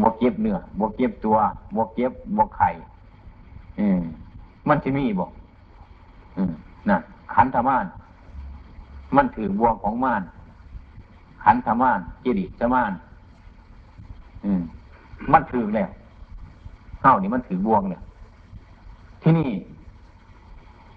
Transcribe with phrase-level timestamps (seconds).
[0.00, 1.36] บวกเก็บเนื้อบวกเก็บตัว
[1.74, 2.70] บวกเก็บบวกไข่
[4.68, 5.30] มันจะมีบอก
[6.88, 6.96] น่ะ
[7.34, 7.86] ขันธมาน
[9.16, 10.22] มันถือบวงของมาน
[11.44, 12.92] ขันธมานกิริสมาน
[14.58, 14.60] ม
[15.32, 15.90] มันถือแล้ว
[17.02, 18.02] เฮ้านี่มันถือบวงเนี่ย
[19.22, 19.50] ที่นี่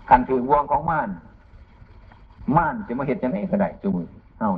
[0.09, 1.09] ขันถือบวงของม่าน
[2.57, 4.07] ม่านจะมาเห็ดจะไหนก็ได้จูมือ
[4.39, 4.49] เฮ้า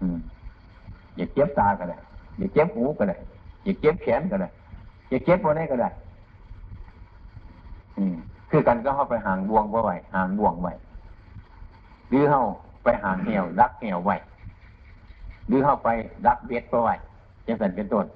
[0.00, 0.18] อืม
[1.16, 1.96] อย่าเจ็บตาก็ได้
[2.36, 3.16] อย่าเจ็บหูก็ได้
[3.64, 4.48] อย่าเจ็บแขนก็ได้
[5.08, 5.88] อย่าเจ็บวันนี้ก็ได้
[7.98, 8.16] อืม
[8.50, 10.72] คือกันก็เข้าไปห่างบวงไว้ห่างบวงไว้
[12.08, 12.42] หรือเข้า
[12.84, 14.16] ไปห่างเหี่ยวรักเหี่ยวไว้
[15.48, 15.88] หรือเข้าไป
[16.26, 16.94] รักเบ็ดไว้
[17.46, 18.06] ยังสันเป็นต้น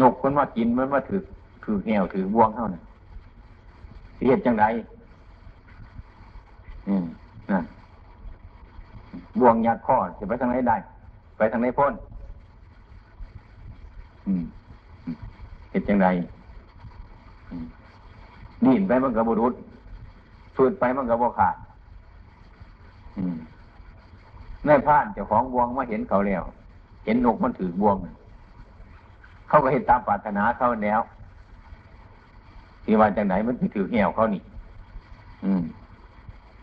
[0.00, 1.22] นกมันว่ากินมันว่าถือ
[1.64, 2.82] ถือเหี่ยวถือบวงเท่านั้น
[4.16, 4.64] เสียจังไร
[6.88, 7.04] อืม
[7.50, 7.64] นั่น
[9.40, 10.76] บวงยัดข้อจะไปทางไหนได้
[11.36, 11.92] ไปทางไหนพ้น
[15.70, 16.08] เหตุจังไร
[18.64, 19.54] ดินไปมันกับบุรุษ
[20.56, 21.56] ฟืดไปมันกับบุขาด
[24.66, 26.42] ในผ่านเจ้าของบวงมาเห็นเขาแล้ว
[27.04, 27.96] เห็นนกมันถือบวง
[29.48, 31.00] เขาก็เห็นตามปรารถนาเขาแล้ว
[32.84, 34.42] ที่ว่าจากไหนมันถือเหี่ยวเขานี่
[35.44, 35.62] อืม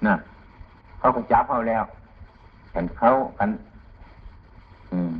[0.05, 0.15] น่ะ
[0.99, 1.83] เขาก็จับเขาแล้ว
[2.73, 3.49] กันเขากัน
[4.91, 5.13] อืม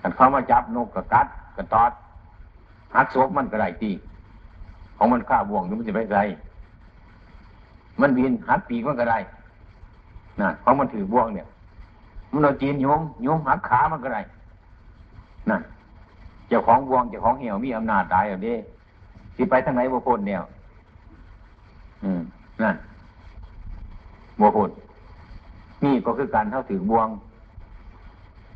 [0.00, 1.26] กันเขามาจับนกกับกัด
[1.58, 1.90] กับตอด
[2.94, 3.90] หักศพมันก็ได้ตี
[4.96, 6.20] ของมันฆ่าบ่วงหรือมันจะไปไร
[8.00, 9.18] มันบินหักปีกมันก็ได้
[10.40, 11.46] น่ะของมันถือบ่วงเนี่ย
[12.32, 14.20] มันเอาจีนโยมโยมหักขามันก็ได้
[15.50, 15.62] นั่น
[16.48, 18.56] เจ้าของบ่วงเจ้าของเหี่ยวมีอำนาจตายแบบนี้
[19.34, 20.38] ที่ไปทางไหนบ่พ้นเนี่ย
[22.04, 22.20] อืม
[22.62, 22.76] นั่น
[24.40, 24.70] บ่พ้น
[25.84, 27.08] นี่ก็คือการเท่าถือบ่วง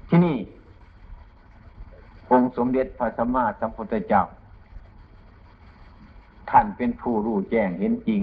[0.08, 0.36] ที่นี่
[2.56, 4.22] สมเด็จพระสัมมาสัมพุทธเจ้า
[6.50, 8.22] ท่านเป็นผู้รู้แจ้งเห็นจริง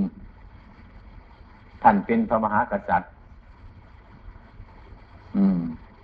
[1.84, 3.12] ท่านเป็นพระมหากษัตริย์
[5.36, 5.60] อืม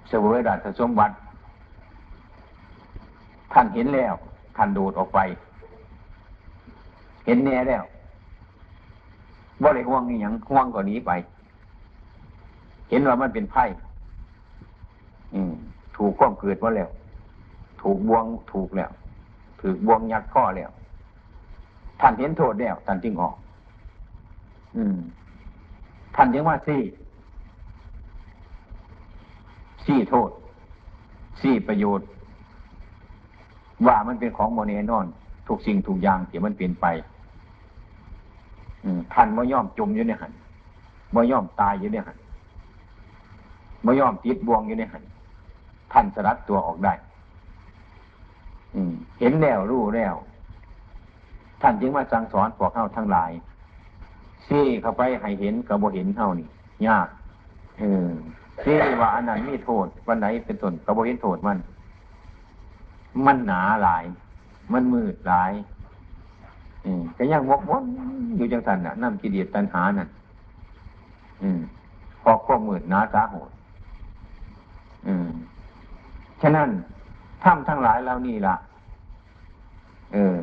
[0.08, 1.16] เสวยราชสมบัติ
[3.54, 4.14] ท่านเห็นแล้ว
[4.58, 5.20] ท่านโดดออกไป
[7.26, 7.84] เห็นแน่แล้ว
[9.62, 11.12] ว่าเลยห่วงนี่ยังห่วงกว่านี้ไป
[12.90, 13.64] เห็นว่ามันเป็นไพ่
[15.96, 16.90] ถูกข้อมเกิดว่าแล้ว
[17.86, 18.92] ถูกบวงถูกแล้ว
[19.60, 20.70] ถือบวงยัดข้อแล้ว
[22.02, 23.36] ท่านเห็นโทษแล้วท่านจึงออก
[24.76, 24.98] อืม
[26.16, 26.82] ท่านยังว่าสี่
[29.86, 30.30] สี่โทษ
[31.42, 32.08] สี่ประโยชน์
[33.88, 35.06] ว่ามันเป็นของโมเนนอน
[35.48, 36.86] ทุกสิ่งทุกอย่างที่มันเปลี่ยนไป
[39.14, 40.32] ท่านม่ย่อมจมอยู่ในหัน
[41.16, 42.18] ม่ย่อมตายอยู่ในหัน
[43.86, 45.04] ม่ย่อมติดบวงอยู่ในหัน
[45.94, 46.94] ท่านสลัดตัวออกได้
[49.20, 50.16] เห็นแล้วรู้แล้ว
[51.62, 53.32] ท่านจึงมาสั่งสอนพวกเข้าทั้งหลาย
[54.48, 56.48] ซี่เข้าไปให้เห็นกับบ่เห็นเท่านี่
[56.88, 57.08] ยาก
[57.80, 58.10] เออ
[58.64, 61.58] ซี่ว่าอันนั้นมีโทษวันไหนเป็นต้นกับบ่เห็นโทษมัน
[63.26, 64.04] มันหนาหลาย
[64.74, 65.52] มันมืดหลาย
[66.86, 67.84] อืมก็ยังวกวน
[68.38, 70.10] อยู่จังสันน่ะน้ำกิเลสตัณหานั่น
[71.42, 71.60] อืม
[72.24, 73.50] พอข้อมืดหนาสาโหด
[75.08, 75.30] อืม
[76.42, 76.70] ฉะนั้น
[77.46, 78.56] ถ้ำทั้งหลายเรานี่ละ
[80.14, 80.38] เออ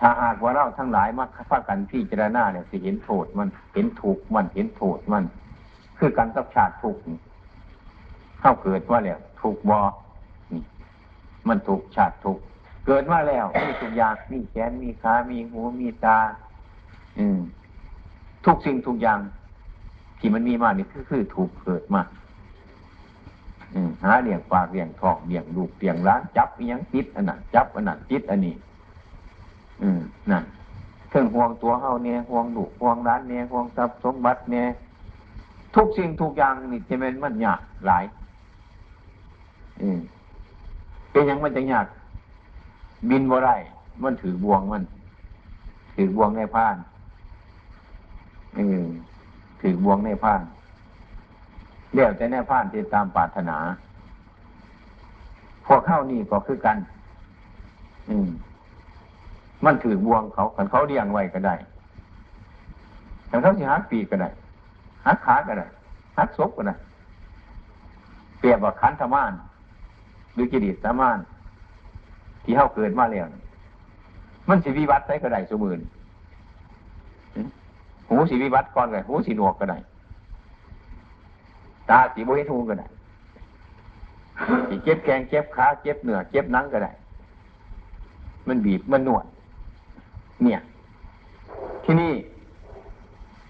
[0.00, 5.24] ถ้าหากว่าเราทั้งหลายมาพากันพี่เจรณาเนี่ยสิเห็นโทษมันเห็นถูกมันเห็นโทษมัน
[5.98, 6.96] คือการตับชาติทุก
[8.40, 9.80] เข้าเกิดว่าแล้วถูกบอ
[11.48, 12.38] มันถูกชาติทุก
[12.86, 16.18] เกิดมาแล้วมีทุกอย่างมีแขนมีขามีหูมีตา
[17.18, 17.38] อืม
[18.46, 19.20] ทุกสิ่งทุกอย่าง
[20.18, 22.02] ที่มันมีมานี่คือคือถูกเกิดมา
[24.04, 28.54] หาเลี้ยงปากเลี้ยงทองเลี้ยงลูกเลี้ยงร้านจับยังจิตอันนั้นจับอันนั้นจิตอันนี้
[29.82, 30.00] อืม
[30.30, 30.44] นั่น
[31.08, 34.66] เครื่องห่วงตัวเฮาเนี่ยห่วงลูกห่วงร้านเนี่ยห่วงทรัพย์สมบัติเนี่ย
[35.74, 38.04] ทุกสิ่งทุกอย่างนี่จะเป็นมันยากหลาย
[39.82, 39.98] อืม
[41.10, 41.86] เป็นยังมันจะยาก
[43.10, 43.56] บินบ่ได้
[44.02, 44.82] มันถือบวงมัน
[45.96, 46.76] ถือบวงในพาน
[48.58, 48.84] อืม
[49.60, 50.40] ถือบวงในพาน
[51.94, 53.56] เรียกแต่แน่ผ่านที่ตามปรารถนา
[55.66, 56.76] พวกเข้านี่ก็คือกัน
[58.08, 58.28] อืม
[59.64, 61.54] มันถือบวงเขาขันเขาเลี้ยงไว้ก็ได้
[63.30, 64.28] ขันเขาสิหักปีก็ได้
[65.06, 65.66] หักขาก็ได้
[66.18, 66.74] หักศพก็ได้
[68.38, 69.32] เปรียบว่าขันธมาน
[70.34, 71.18] หรือกิริสามาน
[72.44, 73.26] ที่เข้าเกิดมาแล้ว
[74.48, 75.80] มันสิวิวัตได้ก็ได้สมืน
[78.08, 79.78] หูสิวิวัตก่อนก็หูสิหนวกก็ได้
[81.90, 82.90] ตาสีบเห็นหูกันนะ
[84.68, 86.92] สิเจ็บแขงเจ็บขาเจ็บเหนือเจ็บนังก็ได้
[88.48, 89.24] มันบีบมันนวด
[90.42, 90.60] เนี่ย
[91.84, 92.12] ที่นี่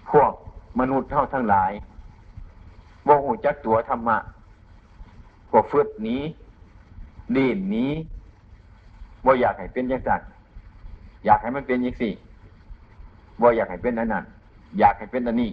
[0.09, 0.31] พวก
[0.79, 1.71] มนุษย์เท่าทั้งหลาย
[3.07, 4.17] บ่หูจักตัวธรรมะ
[5.49, 6.21] พวกฟืดนี้
[7.35, 7.91] ดีนนี้
[9.25, 10.21] บ่อยากให้เป็นอย่างนั้น
[11.25, 12.13] อยากให้มันเป็นอย่างสี่
[13.41, 14.23] บ่อยากให้เป็นอันนั้น
[14.79, 15.49] อยากให้เป็นอันนี้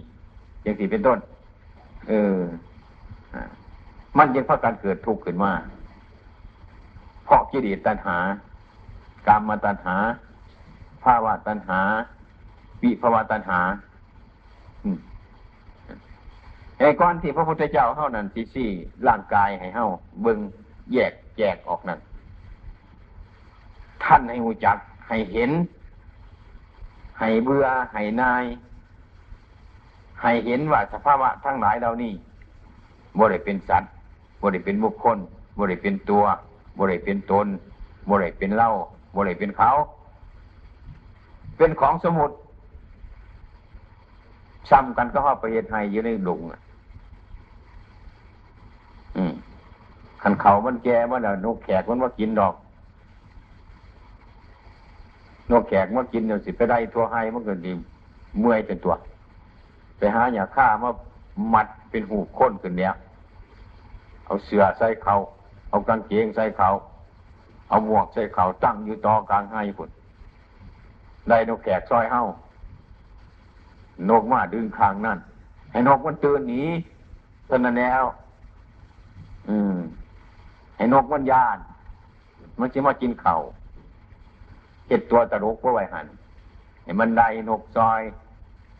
[0.63, 1.19] อย่างสี่เป็นต้น
[2.09, 2.39] เออ
[4.17, 5.51] มันยังเพราะการเกิดทุกข์ขึ้นมา
[7.25, 8.17] เพราะกิเลสตัณหา
[9.27, 9.95] กามมาตัณหา
[11.03, 11.79] ภาวะตัณหา
[12.81, 13.59] วิภาวะตัณหา
[16.79, 18.69] ไอ้ก้อนที่พระพุทธเจ้าเท่านั้นที่สี่
[19.07, 19.87] ร่างกายให้เท่า
[20.21, 20.39] เบิง
[20.93, 21.99] แยกแยกออกนั้น
[24.03, 24.77] ท่านให้หูจัก
[25.07, 25.51] ให้เห็น
[27.19, 28.45] ให้เบื่อให้นาย
[30.21, 32.13] ให้เห็นว่าสภาวะทั้งหลายเหล่านี้
[33.17, 33.91] บ่ได้เป็นสัตว์
[34.41, 35.17] บ่ได้เป็นบุคคล
[35.57, 36.23] บ่ได้เป็นตัว
[36.77, 37.47] บ่ได้เป็นตน
[38.09, 38.71] บ่ได้เป็นเล่า
[39.15, 39.69] บ่ได้เป็นเขา
[41.57, 42.31] เป็นของสมุด
[44.69, 46.59] ซ้ำกันก็ห้าประเทศไทยอยู่ในหลุงอะ
[50.21, 52.55] ขันเขามันแก่มันอะนกแขกมันว่ากินดอก
[55.51, 57.71] นกแขกมันกินเดี๋ยวสิไปได้ทั่วให้มันเกิดดี
[58.39, 58.93] เมื่อยเป็นตัว
[59.97, 60.89] ไปหาอย่าฆ่ามา
[61.53, 62.91] มัดเป็นหูค้นขึ้นเนี้ย
[64.25, 65.15] เอาเสือใส่เขา
[65.69, 66.69] เอากางเกงใส่เขา
[67.69, 69.89] เอาหมวกใส่เขาตั้งอยู่ต่อกลางให้พุ่น
[71.29, 72.23] ได้นกแขกซอยเฮ้า
[74.09, 75.19] นกมาดึงคางนั่น
[75.71, 76.63] ให้นกมันตื่นหนี
[77.49, 78.03] ตอนนั้นแล้ว
[79.49, 79.75] อืม
[80.77, 81.57] ให้นกมันยาน
[82.59, 83.37] มันจะมากินเขา่า
[84.87, 86.07] เห็ดตัวตะลกเพื่อไว้หัน
[86.83, 88.01] ให้มันได้นกซอย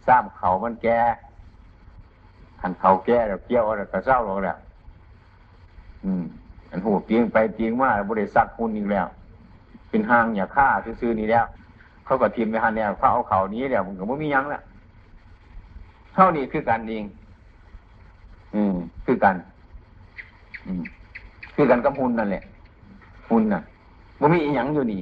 [0.08, 1.00] สร้างเขามันแก่
[2.62, 4.58] ขันเขาแก่แล้วเกี้ยวแล้วก็เศร้าลงแล้ว
[6.06, 6.24] อืม
[6.72, 9.08] อันหูเตียงไปเตียงมาบริษัทคุณอีกแล้ว
[9.90, 10.68] เป็นห้างอย่าฆ่า
[11.02, 11.46] ซื้อๆนี่แล้ว
[12.06, 14.62] เขาก็ทีมไปหันแล้วเขาเอาเขานี้แล้วมันก็ไม่มียังแล้ว
[16.14, 17.06] เท่านี้คือกันเอง
[18.56, 18.76] อืม
[19.06, 19.36] คือกัน
[20.66, 20.84] อืม
[21.56, 22.44] คือกันกับหุ่นนั่นแหละ
[23.30, 23.62] หุ่นน่ะ
[24.20, 25.02] มันมีอีหยังอยู่นี่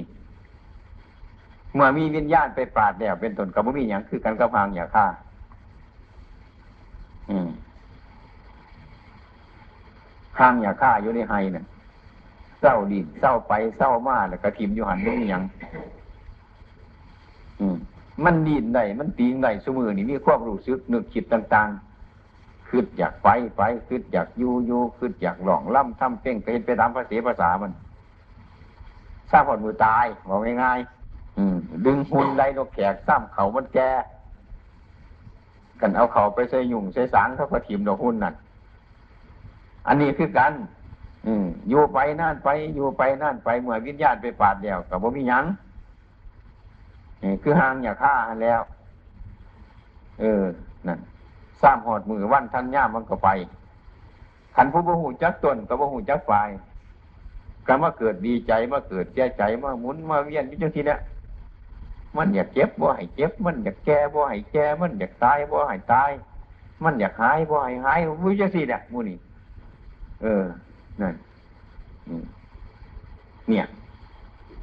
[1.74, 5.06] เมื่อมีวิญญาณไปปราดแล้วเป็นตนกับมันมีอย่างคือกันกับพางอย่าฆ่า
[7.30, 7.48] อืม
[10.36, 11.64] พางอย่าฆ่าอยู่ในไฮเนี่ย
[12.60, 15.42] เศร้าดินเศร้าไปเศร้ามาแล้วก็ทิมอยู่หันไม่มีอย่าง
[17.60, 17.76] อืม
[18.24, 21.68] มันดีนได้มันตีงได้สมือนี่มีความรู้สึกนึกคิดต่าง
[22.18, 27.72] ๆคืดอยากไปไปคืดอยากอยู่อยู่คืดอยากหลองล่ำทำเพ่งไปเห็นไปตามภาษาภาษามัน
[29.30, 31.56] ทราบผลมือตายบอกง่ายๆอืม
[31.86, 33.90] ดึงหุ่นไดนกแขกซ้ำเขามันแก่
[35.80, 38.34] กันเอาเขาไปใส่ยุ่งใส่สางเขาก็ถิ่มดอกหุ่นนั่น
[39.86, 40.52] อันนี้คือกัน
[41.26, 45.44] อืมอยู่ไปนั่นไป อยู่ไปนั่นไปเมื่อวิญญาณไปปาดเดียวกับว่มียัง
[47.42, 48.60] คือห่างอย่าฆ่าแล้ว
[50.20, 50.42] เออ
[50.86, 50.98] นั่น
[51.62, 53.28] สร้างหอดมือวันทันย่ามันก็ไป
[54.56, 56.50] ขันผู้บ่หูจักตนกับบ่หูจักฝ่าย
[57.66, 61.00] ก็มาเกิดดีใจมาเกิดแย่ใจมาหมุนมาเวียนที่จังทีเนี้ย
[62.16, 66.10] มันอยากเจ็บบ่ให้เจ็บ มันอยากแก่บ่ให้แก่มันอยากตายบ่ให้ตาย
[66.82, 69.18] มันอยากหายบ่ให้หายวิจังทีเนี่ยมูนี่
[70.24, 70.44] เออ
[71.02, 71.14] นั่น
[73.48, 73.66] เนี่ย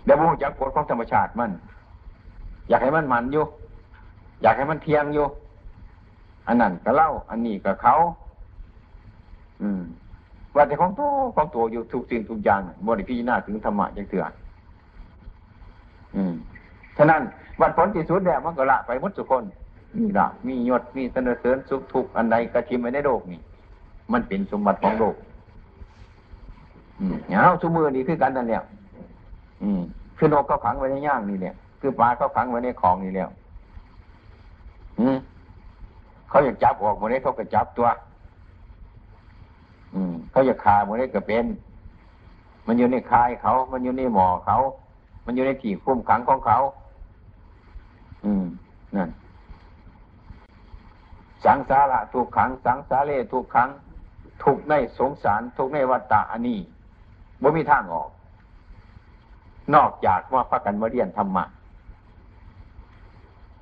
[0.05, 1.51] เดี๋ยวบ่หูจักกฎของธรรมชาติมัน
[2.69, 3.45] อยากให้มันมันอยู่
[4.41, 5.25] อยากให้มันเทียงอยู่
[6.47, 7.95] อันนั้นก็เล่า อันนี้ก็เขา
[9.61, 9.81] อืม
[10.55, 14.25] ว่าแต่ของตัวของตัวอยู่ทุกสิ่งทุกอย่างบริพิจารณาถึงธรรมะย่างเถื่อ
[16.15, 16.33] อืม
[16.97, 17.21] ฉะนั้น
[17.61, 19.43] วัดผลที่สุดแล้วมันก็ละไปหมดทุกคน
[19.97, 23.39] มีละมียศมีเสนอเสริญสุขทุกอันใดกระทิมไว้ในโลกนี่
[24.13, 25.15] มันเป็นสมบัติของโลก
[27.29, 28.63] เอาสมือนี่คือกันนั่นแหละ
[30.17, 33.29] คือนกก็ขังไว้ในย่างนี่เนี่ยคือปลาเขาขังไว้ในคลองนี่แล้ว
[36.29, 37.87] เขาอยากจับออกหมดนี้เขาก็จับตัว
[39.93, 41.45] อืมเขาอยากคาหมดนี้ก็เป็น
[42.67, 44.57] มันอยู่ในคายเขา มันอยู่ในหมอเขา
[45.25, 46.57] มันอยู่ในที่คุ้มขังของเขา
[48.25, 48.45] อืม
[48.95, 49.09] นั่น
[51.45, 53.69] สังสาระถูกขัง สังสาเลถูกขัง
[54.43, 56.59] ถูกในสงสาร ถูกในวัฏฏะอันนี้
[57.41, 58.09] บ่มีทางออก
[59.75, 61.43] นอกจากว่าพระกันมาเรียนธรรมะ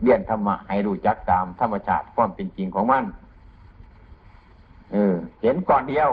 [0.03, 3.03] เรียนธรรมะให้รู้จักตามธรรมชาติความเป็นจริงของมัน
[4.91, 6.09] เออ เห็นก่อนเดียว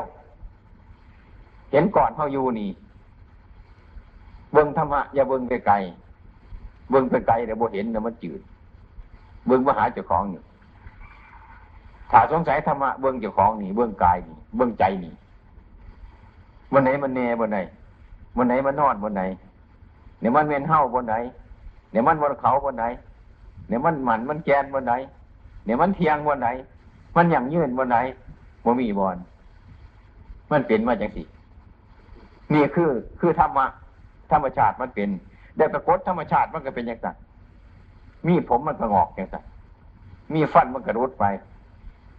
[1.73, 2.70] เห็นก่อนเท่าอยู่นี่
[4.52, 5.75] เบิ่งธรรมะอย่าเบิ่งไปไกล
[6.90, 8.40] เบิ่งไปไกลแต่บ่เห็นแต่มันจืด
[9.46, 10.42] เบิ่งมาหาเจ้าของนี่
[12.11, 15.12] ถ้าสงสัยธรรมะเบิ่งเจ้าของนี่ เบิ่งกายนี่ เบิ่งใจนี่
[16.73, 17.58] วันไหนมันแน่บนไหน
[18.37, 19.23] วันไหนมันนอนบนไหน
[20.20, 21.14] เดี๋ยมันเวียนเห่าบนไหน
[21.90, 22.85] เดี๋ยมันบนเขาบนไหน
[23.68, 24.92] เดี๋ยมันหมันมันแกนบนไหน
[25.64, 26.49] เดี๋ยมันเทียงบนไหน
[27.16, 27.96] มันอย่างยืนบนไหน
[28.64, 29.16] บ่มีบอล
[30.50, 31.23] มันเป็นมาจังสิ
[32.52, 33.66] นี่คือคือธรรมะ
[34.32, 35.08] ธรรมชาติมันเป็น
[35.56, 37.16] ได้ปรากฏธรรมชาติมันก็เป็นอย่างนั้น
[38.26, 39.44] มีผมมันก็งอกอย่างนั้น
[40.35, 41.25] มีฟันมันกระรุดไป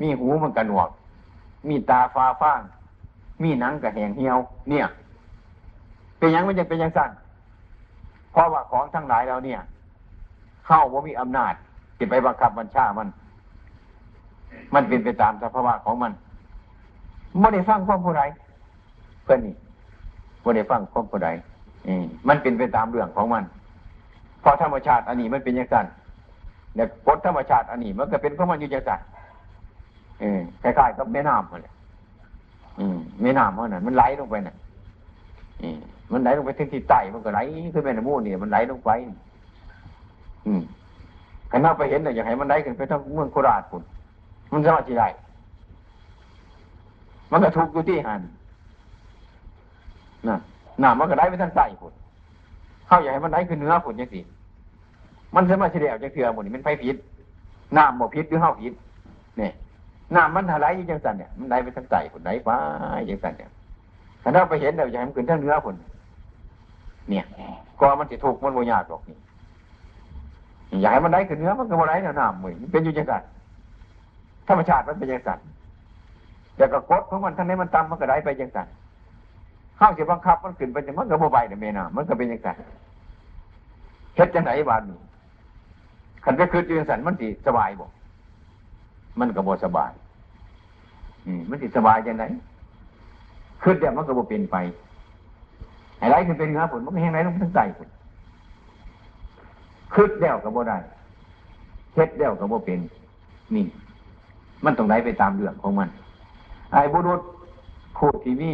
[0.01, 0.89] มีหูมันกระหนวก
[1.67, 2.61] มีตาฟ้าฟ้าง
[3.43, 4.37] มีหนังกระแหงเหี่ยว
[4.69, 4.85] เนี่ย
[6.19, 7.11] เป็นยังไมันจะเป็นยังสั้น
[8.31, 9.59] เพราะว่าของทั้งหลายเราเนี่ย
[10.65, 11.53] เข้าว่ามีอำนาจ
[11.99, 13.07] จะไปบังคับบัญชามัน
[14.73, 16.11] มันเป็นไปตามสภาวะของมัน
[17.39, 18.23] ไม่ได้ฟังความผู้ใด
[19.23, 19.55] เพื่อนนี่
[20.41, 21.29] ไม่ได้ฟังความผู้ใด
[22.27, 23.43] มันเป็นไปตามเรื่องของมัน
[24.41, 25.85] เพราะธรรมชาติอันนี้มันเป็นอย่างนั้น
[26.75, 29.01] เนี่ยกฎธรรมชาติอันนี้มันก็เป็นของมันอยู่อย่างนั้น
[30.61, 31.73] คล้ายๆกับแม่น้ำมันเลย
[33.21, 34.55] แม่น้ำมันน่ะมันไหลลงไปน่ะ
[36.11, 37.39] มันไหลลงไปถึงที่ใต้มันก็ไหล
[37.73, 38.89] ขึ้นไปในมูนี่มันไหลลงไป
[40.45, 40.61] อืม
[41.51, 43.83] ขณะไปเห็นเน่ยอยากให้มันไหลขึ้นไปทั้งเมืองโคราชปุ่น
[44.51, 45.03] มันจะมาที่ไหน
[47.31, 48.21] มันก็ถูกอยู่ที่หัน
[50.27, 50.37] น่ะ
[50.81, 51.93] น้ำมันก็ไหลไปทางใต้ปุ่น
[52.87, 54.19] เข้าอยากให้มันไหลขึ้นเหนือปุ่นยังสิ
[55.35, 56.95] มันสามารถเฉลี่ยจะเถื่อหมดนี่มันไฟผิด
[57.77, 58.73] น้ำบ่ผิดหรือเข้าผิด
[59.37, 59.51] เนี่ย
[60.15, 62.49] น้ำมันไหลอยู่จังสันเนี่ยมันไหลไปทางใต้คนไหลไป
[63.09, 63.49] จังสันเนี่ย
[64.23, 65.75] ขณะไปเห็นเนี่ยอยากให้มันขึ้นทางเนื้อปุ่น
[67.09, 67.25] เนี่ย
[67.79, 69.17] ก็มันจะถูกมันโมยากหรอกนี่
[70.81, 73.23] อยากให้มันไหลขึ้นเนื้อมันก็บ่ไหลเนี่ยน้ำมือมันเป็นอยู่จังสัน
[74.47, 75.39] ธรรมชาติมันเป็นจังสัน
[76.55, 78.67] แต่ก็กดของมันทั้งนี้มันต่ำมันก็ไหลไปจังสัน
[79.79, 82.55] ข้าวเสียบังคับมันขึ้นไปจังมันก็บ่ไปเนี่ยเมน่ามันก็เป็นจังสัน
[84.15, 84.97] เฮ็ดจังไหนบ้านนี้
[86.23, 87.87] ขันไปคืนจังสันมันสิสบายบ่
[89.19, 89.91] มันก็บ่สบาย
[91.49, 92.25] มันสิสบายจังไหน
[93.61, 94.57] คืนเดี๋ยวมันก็บ่เป็นไป
[95.99, 97.89] ไอ้ไรคือเป็นเนื้อผลมันก็แห้งไรลงทั้งใจผล
[99.93, 100.77] คืดเดี่ยวกับบ่ได้
[101.95, 102.79] เฮ็ดเดี่ยวกับบ่เป็น
[103.55, 103.65] นี่
[104.65, 105.89] มันต้องไหลไปตามเรื่องของมัน
[106.71, 107.21] ไอ้บุรุษ
[107.97, 108.51] ผู้ที่มี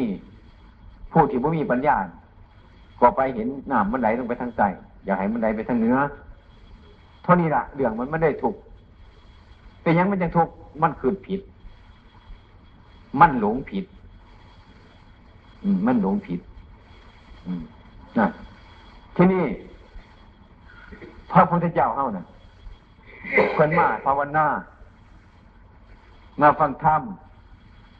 [1.11, 1.95] ผู้ที่บ่มีปัญญา
[3.01, 4.61] ก็ไปเห็นน้ำมันไหลลงไปทางใจ
[5.05, 5.97] อย่าให้มันไหลไปทางเนื้อ
[7.23, 8.55] เท่านี้ละเรื่องมันไม่ได้ถูก
[9.83, 10.49] เป็นยังมันยังถูก
[10.81, 11.41] มันคือผิด
[13.19, 13.85] มันหลงผิด
[15.63, 16.39] อืม มันหลงผิด
[17.45, 17.61] อืม
[18.17, 18.27] นะ
[19.15, 19.43] ที่นี่
[21.31, 22.25] พระพุทธเจ้าเฮ้านะ่ะ
[23.55, 24.45] คนมาภาวนา
[26.41, 27.01] มาฟังธรรม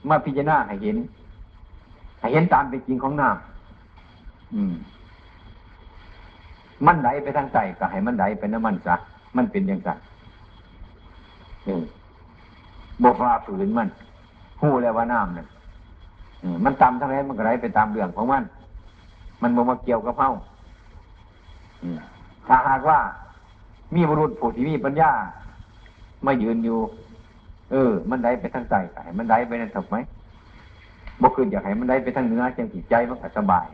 [0.10, 0.98] มาพิจารณาให้เห็น
[2.20, 4.74] ให้เห็นตามเป็นจริงของน้ำอืม
[6.86, 8.96] มันไหลไปทางใจก็ให้มันไหลไปน้ำมันซะ
[9.38, 9.90] มันเป็นอย่างไร
[11.68, 11.76] นี่
[13.04, 13.88] บฟ้าฝืนมัน
[14.62, 15.48] หู้แล้วว่าน้ำเนี่ย
[16.64, 18.44] มันตามทั้งนั้นมันก็ไหลไปตามเรื่องของมัน
[19.42, 20.30] มันบ่มาเกี่ยวกับเฮา
[22.48, 23.00] ถ้าหากว่า
[23.96, 25.12] มีบุรุษผู้ที่มีปัญญา
[26.24, 26.78] ไมายืนอยู่
[27.72, 29.98] เออ มันได้ไปทางใจให้มันได้ไปนั่นถูกไหม
[31.22, 33.68] บ่คืนอยากให้มันได้ไปทางเนื้อจังจิตใจมันก็สบาย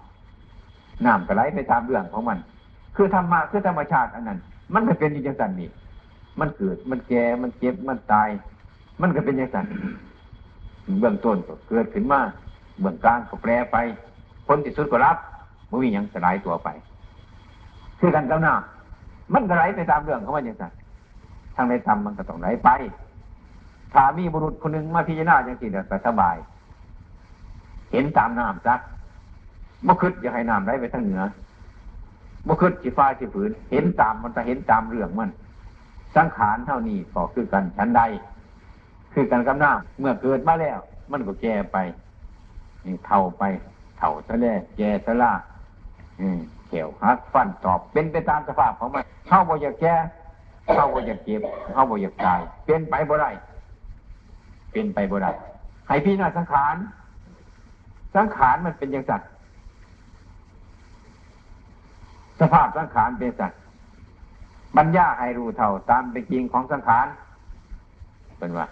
[1.05, 2.37] น้ำก็ไหลไปตามเรื่องของมัน
[2.95, 4.39] คือธรรมะคือธรรมชาติอันนั้น
[4.73, 5.69] มันก็เป็นอย่างนั้นนี่
[6.39, 8.29] มันเกิด มันแก่ มันเจ็บ มันตาย
[9.01, 9.67] มันก็เป็นอย่างนั้น
[10.99, 12.19] เบื้องต้นก็เกิดขึ้นมา
[12.79, 13.77] เบื้องกลางก็แปรไป
[14.47, 15.17] ผลที่สุดก็รับ
[15.67, 16.69] ไม่มีอย่างสลายตัวไป
[17.99, 20.73] คือกันกับน้ำมันก็ไหลไปตามเรื่องของมันอย่างนั้น
[21.55, 22.69] ทางในธรรมมันก็ต้องไหลไป
[23.93, 26.35] ถ้ามีบุรุษคนหนึ่งมาพิจารณาอย่างนี้เดียวสบาย
[27.91, 28.79] เห็นตามน้ำซัก
[29.87, 31.23] บ่คืดอยากให้น้ำไหลไปทางเหนือ
[32.47, 35.29] บ่คืดจีฟ้าจีฝืน เห็นตามมันจะเห็นตามเรื่องมัน
[36.15, 38.01] สังขารเท่านี้ก็คือกันชั้นใด
[39.13, 40.79] คือกันกับน้ำเมื่อเกิดมาแล้ว
[41.11, 41.77] มันก็แก่ไป
[42.85, 43.43] นี่เท่าไป
[43.99, 45.33] เท่าซะแล้วแก่ซะล่า
[46.67, 49.95] เขียวหักฟันตอบเป็นไปตามสภาพของมันเข้าบ่อยากแก่
[50.75, 51.41] เข้าบ่อยากเจ็บ
[51.73, 53.29] เข้าบ่อยากตายเป็นไปบ่ได้
[54.71, 55.31] เป็นไปบ่ได้
[55.87, 56.75] ให้พี่นาสังขาร
[58.15, 59.27] สังขารมันเป็นอย่างสัตว์
[62.39, 63.59] สภาพสังขารเป็นสัตว์
[64.77, 67.07] บัญญาให้รู้เท่าตามเป็นจริงของสังขาร
[68.37, 68.67] เป็นว่า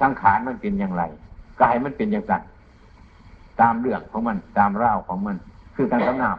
[0.00, 1.02] สังขารมันเป็นอย่างไร
[1.58, 2.48] ก็ให้มันเป็นอย่างสัตว์
[3.60, 5.36] ตามเรื่องของมัน ตามร่าวของมัน
[5.74, 6.38] คือการกำนาบ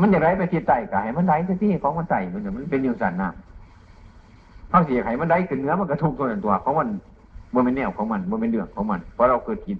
[0.00, 6.88] มันจะไรไปที่ไตก็ให้มันไหลที่ของมันไตมันมันเป็นอย่างสัตว์น้ำเขาเสียไห้มันไหลขึ้นเนื้อมันกระทุกตัวหนึ่งตัวของมัน
[7.54, 9.78] มันเป็นแนวของมันมันเป็นเรื่องของมันเพราะเราเกิดคิด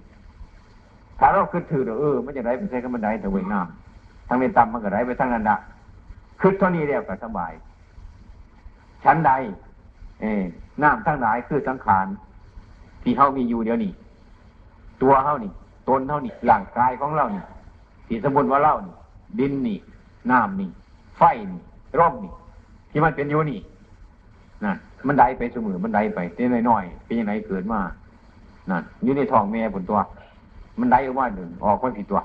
[1.19, 5.57] ถ้าเราเกิดถือเออมันจะไรไปใช้กับมันได้แต่เวน้ำทางเมตตามันก็ไรไปทางนั้นละ
[6.41, 7.53] คือเท่านี้แล้วก็สบาย
[9.05, 9.33] ชั้นใด
[10.21, 10.25] เอ
[10.83, 12.07] น้ำทั้งหลายคือสังขาร
[13.03, 13.93] ที่เขามีอยู่เดี๋ยวนี้
[15.03, 15.53] ตัวเขานี่
[15.89, 17.43] ตนเท่านี้ร่างกายของเรานี่
[18.07, 18.95] ที่สมบูรณ์ว่าเล่านี่
[19.39, 19.79] ดินนี่
[20.31, 20.71] น้ำนี่
[21.19, 21.61] ไฟนี่
[21.99, 22.33] ร่มนี่
[22.91, 23.61] ที่มันเป็นอยู่นี่
[24.65, 24.77] นั่น
[25.07, 27.81] มันได้ไปเสมอมันได้ไปเต้นน้อยเป็นยังไงเกิดมา
[28.71, 29.99] นั่นอยู่ในท้องแม่ผลตัว
[30.79, 32.21] มันได้ออกมาหนึ่งออกมาผิดตัว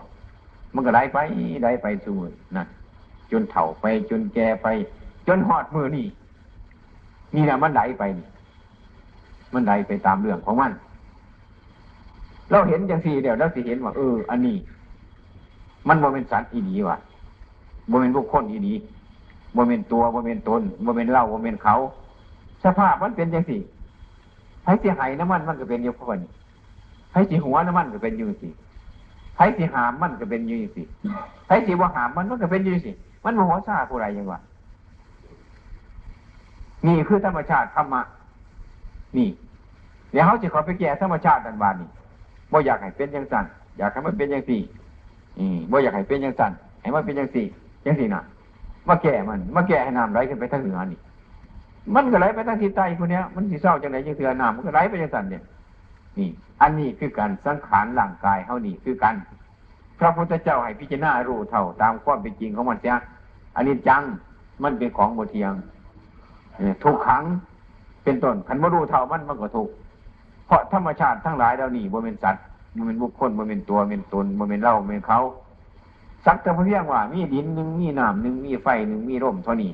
[0.74, 1.18] มันก็ได้ไป
[1.64, 2.68] ได้ไปเสมอนั่น
[3.32, 4.68] จนเฒ่าไปจนแก่ไป
[5.28, 6.06] จนหอดมือนี่
[7.36, 8.04] นี่แหละมันไหลไป
[9.54, 10.72] มันไหลไปตามเรื่องของมัน
[12.52, 14.56] เราเห็นอย่างสี่เดี๋ยวเราสิเห็นว่า เออ อันนี้
[15.88, 16.98] มันบ่เป็นสัตว์อีดีว่ะ
[17.90, 18.74] บ่เป็นบุคคลอีดี
[19.56, 21.76] บ่เป็นตัวบ่เป็นตนบ่เป็นเราบ่เป็นเขา
[22.64, 23.60] สภาพมันเป็นอย่างสี่
[24.66, 26.30] ให้สีหายน้ำมันมันก็เป็นอยู่เพราะนี้
[27.14, 28.50] ให้สีหัวน้ำมันก็เป็นอยู่สิ
[29.38, 30.84] ให้สีหามมันก็เป็นอยู่สิ
[31.48, 32.92] ให้สีว่าหามมันมันก็เป็นอยู่สิ
[33.24, 34.40] มันโมโหซาผู้ไรยังวะ
[36.88, 38.02] นี่คือธรรมชาติธรรมะ
[39.18, 39.30] นี่
[40.12, 41.90] เดี๋ยวเขาจะขอไปแก้ธรรมชาติดันบานนี่
[42.52, 43.46] บ่อยากให้เป็นอย่างสั่น
[43.78, 44.62] อยากให้มันเป็นอย่างสี่
[45.40, 46.52] อืมบ่อยากให้เป็นอย่างสั่น
[46.82, 47.46] ให้มันเป็นอย่างสี่
[47.84, 48.24] อย่างสี่น่ะ
[48.90, 51.00] มาแก่มันมาแก่ให้น้ำไหลขึ้นไปทางเหนือนี่
[51.96, 55.44] มันก็ไหลไปทางทิศใต้คนเนี้ย มันสีเศร้าจังไหนยังเถื่อน้ำมันก็ไหลไปอย่างสันเนี่ย
[56.18, 56.30] นี่
[56.62, 59.16] อันนี้คือการสังขารร่างกายเขานี่คือกัน
[60.00, 62.96] พระพุทธเจ้าให้พิจารณารู้เท่าตามความเป็นจริงของมันเสีย
[63.56, 64.02] อันนี้จัง
[64.64, 65.54] มันเป็นของโมเทียง
[66.84, 67.24] ทุกขัง
[68.04, 69.70] เป็นต้นขันมารู้เท่ามันมันก็ถูก
[70.48, 72.44] เพราะธรรมชาติทั้งหลายเรานี่บ่เป็นสัตว์
[72.76, 75.20] บ่เป็นบุคคลบ่เป็นตัวเป็นตนบ่เป็นเล่าบ่เป็นเขา
[76.26, 79.72] สักแต่เพียงว่า มีดินหนึ่งมีน้ำหนึ่งมีไฟหนึ่งมีร่มเท่านี้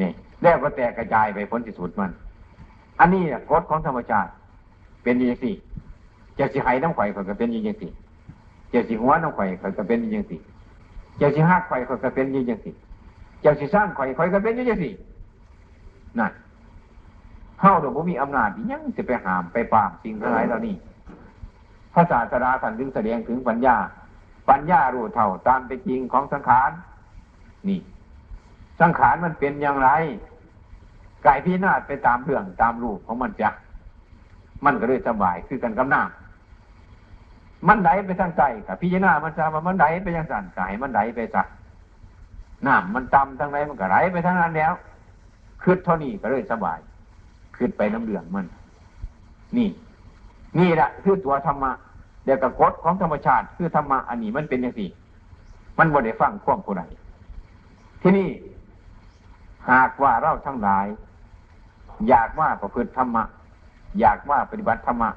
[0.00, 0.10] นี่
[0.42, 2.10] แล้วก็แตกกระจายไปพ้นที่สุดมัน
[3.00, 4.30] อันนี้กฎของธรรมชาติ
[5.02, 5.54] เป็นอย่างสี่
[6.38, 7.90] จะสิหายน้ำไข่เขาก็เป็นอย่างสี่
[8.72, 10.40] จะสิหัวน้ำไข่เขาก็เป็นอย่างสี่
[11.20, 12.74] จะสิหักไข่เขาก็เป็นอย่างสี่
[13.44, 14.92] จะสิสร้างไข่เขาก็เป็นอย่างสี่
[16.18, 16.32] นั่น
[17.58, 20.74] เท่าเดี๋ยวผมมีอำนาจยังจะไปหามไปปรามสิ่งทั้งหลายเหล่านี้
[21.94, 23.76] พระศาสดาสันดึงแสดงถึงปัญญา
[24.48, 26.70] ปัญญารู้เท่าตามเป็นจริงของสังขาร
[27.68, 27.80] นี่
[28.80, 29.90] สังขารมันเป็นอย่างไร
[31.26, 33.50] กายพินาศไปตามเรื่องตามรูปของมันจ้ะ
[34.64, 41.46] มันก็เลยสบายคือกันกำน้ำมันไหลไปทางใจกับพิจารณามันจะว่ามันไหลไปยังสั่นกายมันไหลไปสัก
[42.66, 44.72] น้ำมันตำทางไหนมันก็ไหลไปทางนั้นแล้ว
[45.62, 46.78] คืดเท่านี้ก็เลยสบาย
[47.56, 48.46] คืดไปน้ำเหลืองมัน
[49.56, 49.68] นี่
[50.58, 51.70] นี่แหละคือตัวธรรมะ
[52.24, 54.90] เดียวกับกฎของธรรมชาติ คือธรรมะอันนี้มันเป็นอย่างสี่
[55.78, 56.82] มันบ่ได้ฟังควมผู้ใด
[58.02, 58.28] ที่นี่
[59.70, 60.86] หากว่าเราทั้งหลาย
[62.08, 63.24] อยากว่าประพฤติธรรมะ
[64.00, 65.10] อยากว่าปฏิบัติธรรมะ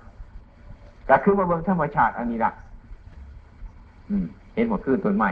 [1.10, 2.52] ก็คือมาเบิ่งธรรมชาติอันนี้ละ
[4.54, 5.32] เห็นหมดคือต้นใหม่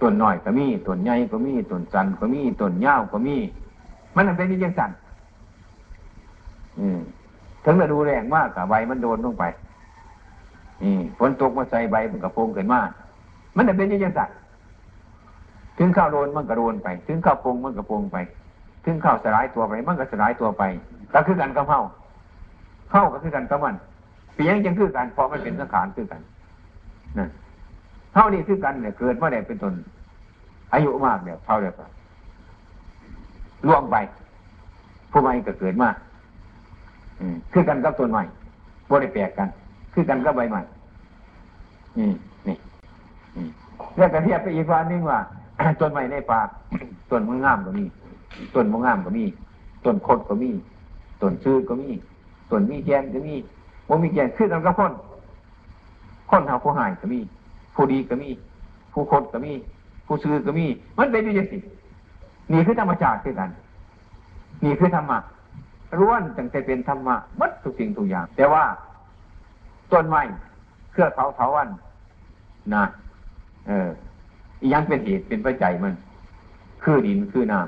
[0.00, 3.36] ต้นน้อยก็มีต้นใหญ่ก็มีต้นจันก็มีต้นย้าก็มี
[4.14, 4.90] มันเป็นยังสัน
[7.64, 9.44] ถึงจะดูแรงมากกับใบมันโดนลงไป
[11.18, 12.88] ฝนตกมาใส่ใบมันกระโปงขึ้นมาก
[13.56, 14.30] มันเป็นยังสัน
[15.78, 18.16] ถึงข้าวโดนมันกระโดนไป ถึงข้าวปงมันกระโปงไป
[18.84, 20.62] ถึงข้าวสลายตัวไป มันก็สลายตัวไป
[21.12, 21.80] ก็คือกันกับเฮา
[22.92, 23.74] เฮาก็คือกันกับมัน
[24.34, 26.20] เปียงยังคือกันเพราะมันเป็นสังขารคือกัน
[27.18, 27.28] นั่น
[28.12, 29.74] เท่านี้คือกันเนี่ยเกิดเมื่อใดเป็นตน
[30.72, 31.90] อายุมากเนี่ยเท่าเดียวกัน
[33.66, 33.96] ล่วงไป
[35.10, 35.90] ผู้ใหม่ก็เกิดมา
[37.52, 38.22] คือกันกับต้นใหม่
[38.88, 39.48] บ่ได้แปลกกัน
[39.92, 40.60] คือกันกับใบใหม่
[41.98, 42.10] นี่
[42.46, 42.56] นี่
[43.96, 45.18] เรื่องกันเทียบไปอีกวันนึงว่า
[45.80, 46.40] ต้นใหม่ในป่า
[47.10, 47.84] ต้นมะงามก็มี
[48.54, 49.24] ต้นมะงามก็มี
[49.84, 50.50] ต้นคดก็มี
[51.22, 51.88] ต้นชื่อก็มี
[52.50, 53.34] ต้นมีแกนก็มี
[53.88, 54.92] บ่มีแกนคือกันกับคน
[56.30, 57.20] คนหาผู้หายก็มี
[57.80, 58.30] ผู้ดีก็มี
[58.94, 59.52] ผู้คนก็มี
[60.06, 60.66] ผู้ซื้อก็มี
[60.98, 61.58] มันเป็นอยู่อย่างสิ
[62.52, 63.50] นี่คือธรรมชาติคือกัน
[64.64, 65.18] นี่คือธรรมะ
[65.98, 68.64] ร้วนจังจะเป็นธรรมะมัดทุกสิ่งทุกอย่าง แต่ว่า
[69.92, 70.22] ต้นไม้
[70.92, 71.68] เครือเขาเถาวัน
[72.74, 72.84] นะ
[73.68, 73.88] เออ
[74.72, 75.94] ยังเป็นเหตุเป็นปัจจัยมัน
[76.82, 77.58] คือดินคือน้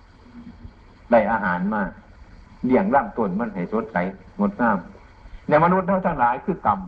[0.00, 1.82] ำได้อาหารมา
[2.66, 3.96] เลี้ยงร่างต้นมันให้สดใส
[4.40, 4.78] งดงาม
[5.48, 6.78] ในมนุษย์เท่าทั้งหลายคือกรรม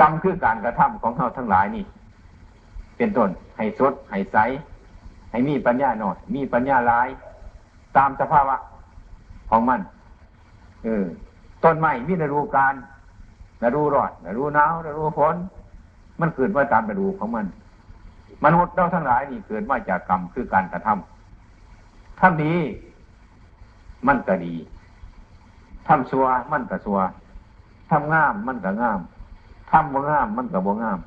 [0.00, 1.84] กรรมคือการกระทำของเขาทั้งหลายนี่
[2.96, 4.36] เป็นต้นให้สดให้ใส
[5.30, 7.08] ให้มีปัญญาหน่อย มีปัญญาลาย
[7.96, 8.56] ตามสภาวะ
[9.50, 9.80] ของมัน
[10.84, 11.04] เออ
[11.64, 12.74] ต้นไม้มีฤดูกาล
[13.64, 15.36] ฤดูร้อนฤดูหนาวฤดูฝน
[16.20, 17.46] มันเกิดมาตามฤดูของมัน
[18.44, 22.54] มนุษย์เราทั้งหลายนี่เกิดมาจากกรรมคือการกระทำทำดี
[24.06, 24.54] มันก็ดี
[25.86, 26.98] ทำชัวมันก็ชัว
[27.90, 29.00] ทำงามมันก็งาม
[29.72, 30.98] ทำบ่งามมันกับบ่งาม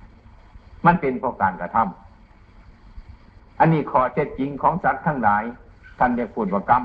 [0.85, 5.43] มันเป็นเพราะการกระทำอันนี้ขอเท็จจริงของสัตว์ทั้งหลาย
[5.99, 6.83] ท่านเรียกพูดว่ากรรม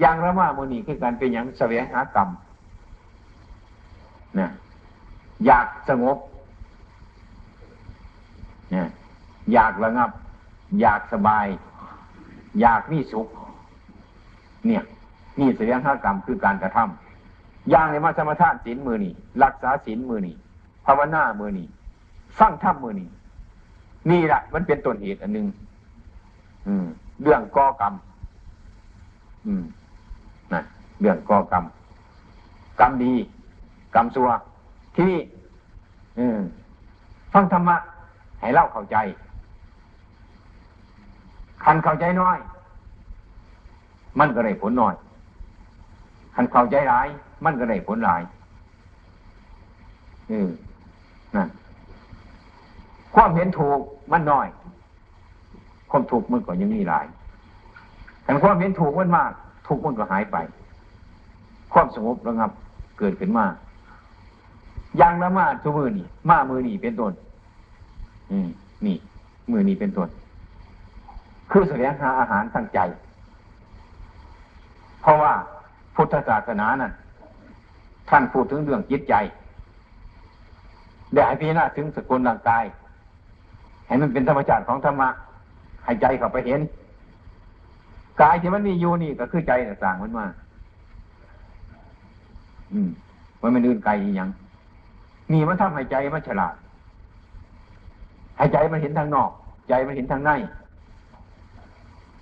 [0.00, 2.28] อย่างละมาโมนีคือการเป็นอย่างเสวยหากรรม
[4.38, 4.50] นะ
[5.46, 6.18] อยากสงบ
[8.70, 8.88] เนี่ย
[9.52, 10.10] อยากระงับ
[10.80, 11.46] อยากสบาย
[12.60, 13.28] อยากมีสุข
[14.66, 14.82] เนี่ย
[15.38, 20.36] นี่เสียงหากรรมคือการกระทำอย่างในมาสมทานศีลมือนี่รักษาศีลมือนี่
[20.86, 21.66] ภาวนามือนี่
[22.38, 23.08] ฟังธรรมมือนี่
[24.10, 25.46] นี่แหละมันเป็นต้นเหตุอันหนึ่ง
[27.22, 27.94] เรื่องก่อกรรม
[30.54, 30.60] นะ
[31.00, 31.64] เรื่องก่อกรรม
[32.80, 33.12] กรรมดี
[33.94, 34.28] กรรมซัว
[34.94, 35.20] ที่นี่
[37.32, 37.76] ฟังธรรมะ
[38.40, 38.96] ให้เล่าเข้าใจ
[41.64, 42.38] คันเข้าใจน้อย
[44.18, 44.94] มันก็ได้ผลน้อย
[46.34, 47.06] คันเข้าใจหลาย
[47.44, 48.22] มันก็ได้ผลหลาย
[50.30, 50.48] อืม
[53.14, 53.80] ความเห็นถูก
[54.12, 54.46] มันน้อย
[55.90, 57.06] ความถูกมันก็ยังมีหลาย
[58.26, 59.30] คันความเห็นถูกมันมาก
[59.66, 60.36] ถูกมันก็หายไป
[61.72, 62.50] ความสงบระงับ
[62.98, 63.46] เกิดขึ้นมา
[64.98, 67.12] อย่างละมาทุมือนี่มามือนี่เป็นต้น
[68.30, 68.48] อืม
[68.86, 68.96] นี่
[69.50, 70.08] มือนี่เป็นต้น
[71.50, 72.78] คือแสวงหาอาหารทางใจ
[75.02, 75.32] เพราะว่า
[75.94, 76.92] พุทธศาสนานั้น
[78.08, 79.14] ท่านพูดถึงเรื่องจิตใจ
[81.12, 82.64] เดี๋ยวให้พี่นาถึงสกุลร่างกาย
[83.86, 85.08] ให้มันเป็นธรรมชาติของธรรมะ
[85.84, 86.60] ให้ใจเข้าไปเห็น
[88.22, 90.26] กายที่มันมีอยู่นี่ก็คือใจต่างมันมา
[92.72, 92.88] อืม
[93.40, 94.30] มันไม่ลื่นไกลอย่าง
[95.32, 96.54] นี่มันทำให้ใจมันฉลาด
[98.36, 99.30] ให้ใจมันเห็นทางนอก
[99.68, 100.30] ใจมันเห็นทางใน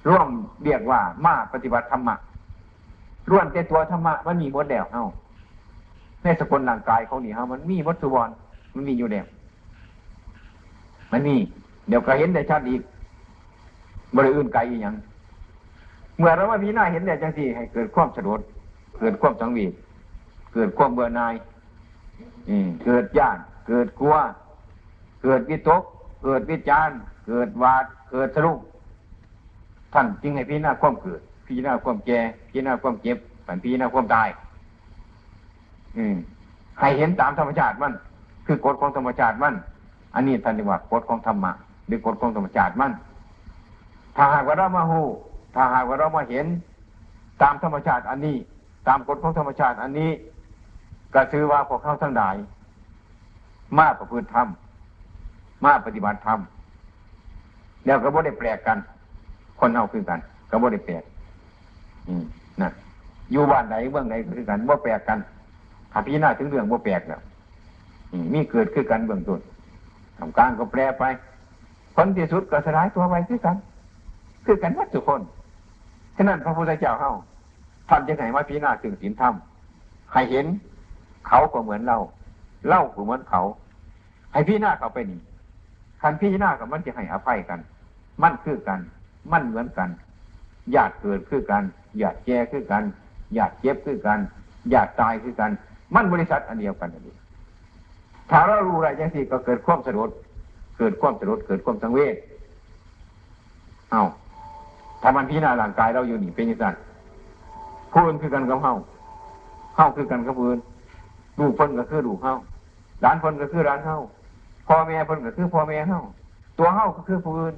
[0.08, 0.28] ร่วม
[0.64, 2.14] เรียกว่ามาปฏิบัติธรรมะ
[3.30, 5.06] ร่วนแต่ตัวธรรมะมันมีหมดแล้วเอ้า
[6.22, 8.28] ในสกุลร่างกายเขานี่เฮามันมีวัตถุวร
[8.78, 9.26] มันมีอยู่แล้ว
[11.12, 11.36] มันมี
[11.88, 12.82] เดี๋ยวก็เห็นได้ชัดอีก
[14.16, 14.94] บริอื่นไกลอีกอย่าง
[16.18, 18.40] เมื่อเราว่าพีหน้าเห็นได้จังสี่ให้เกิดความสะดุด
[18.98, 19.72] เกิดความสังเวช
[20.54, 21.34] เกิดความเบื่อหน่าย
[22.84, 23.38] เกิดย่าน
[23.68, 24.14] เกิดกลัว
[25.22, 25.82] เกิดวิตก
[26.24, 26.90] เกิดวิจาร
[27.26, 28.58] เกิดวาด เกิดสรุป
[29.92, 32.18] ท่านจึงให้พี่หน้าความเกิดพี่หน้าความแก่
[32.50, 34.28] พี่หน้าความเจ็บผันพี่หน้าความตาย
[35.96, 36.16] อืม
[36.80, 37.92] ให้เห็นตามธรรมชาติมัน
[38.48, 39.54] คือกฎของธรรมชาติมัน
[40.14, 41.52] อันนี้ท่านเรียกว่ากฎของธรรมะ
[41.86, 42.92] หรือกฎของธรรมชาติมัน
[44.16, 45.00] ถ้าหากว่าเรามาหู
[45.54, 46.46] ถ้าหากว่าเรามาเห็น
[47.42, 48.36] ตามธรรมชาติอันนี้
[48.88, 50.10] ตามกฎของธรรมชาติอันนี้
[51.14, 52.36] ก็ซื้อว่าพวกเขาทั้งหลาย
[53.78, 54.48] มาประพฤติธรรม
[55.64, 56.38] มาปฏิบัติธรรม
[57.86, 58.78] แล้วก็บ่ได้แปลกกัน
[59.60, 61.02] คนเอาคือกัน ก็บ่ได้แปลก
[62.08, 62.24] อืม
[62.62, 62.70] นะ
[63.32, 65.18] อยู่บ้านไหนเมืองไหนคือกันบ่แปลกกัน
[65.92, 67.20] ถ้าพี่น้าถึงเรื่องบ่แปลกแล้ว
[68.32, 69.40] มีเกิดคือกันเบื้องต้น
[70.18, 71.04] ทำการก็แปลไป
[71.94, 73.56] ผลที่สุดก็สลายตัวไปคือกัน
[74.46, 75.20] คือกันวัตถุคน
[76.16, 77.12] ฉะนั้นพระพุทธเจ้าเข้า
[77.88, 79.34] ท่านจะไหนว่าพี่น้าถึงศีลธรรม
[80.12, 80.46] ให้เห็น
[81.28, 81.98] เขาก็เหมือนเรา
[82.66, 83.42] เล่าก็เหมือนเขา
[84.32, 85.20] ให้พี่หน้าเขาไปนี่
[86.02, 87.60] คันพี่หน้ากับมันจะให้อภัยกัน
[88.22, 88.80] มันคือกัน
[89.32, 89.88] มันเหมือนกัน
[90.74, 91.64] ญาติเกิดคือกัน
[92.02, 92.84] ญาติแก่คือกัน
[93.36, 94.20] ญาติเจ็บคือกัน
[94.72, 95.50] ญาติตายคือกัน
[95.94, 97.14] มันบริษัทอันเดียวกันนี่
[98.30, 100.10] ถ้าเรารู้อะไรอย่างสี่ก็เกิดความสะดุด
[100.78, 102.16] เกิดความสะดุดเกิดความสังเวช
[103.90, 104.02] เอา
[105.02, 106.66] ถ้ามันพี่หน้าร่างกายเราอยู่นี่เป็นยังไง
[107.92, 108.72] พูดคือกันกับเฮา
[109.76, 110.58] เฮาคือกันกับพื้น
[111.38, 112.32] ลูเพิ่นก็คือลูเฮา
[113.02, 113.96] หลานเพิ่นก็คือหลานเฮา
[114.68, 115.98] พ่อแม่เพิ่นก็คือพ่อแม่เฮา
[116.58, 117.54] ตัวเฮาก็คือผู้อื่น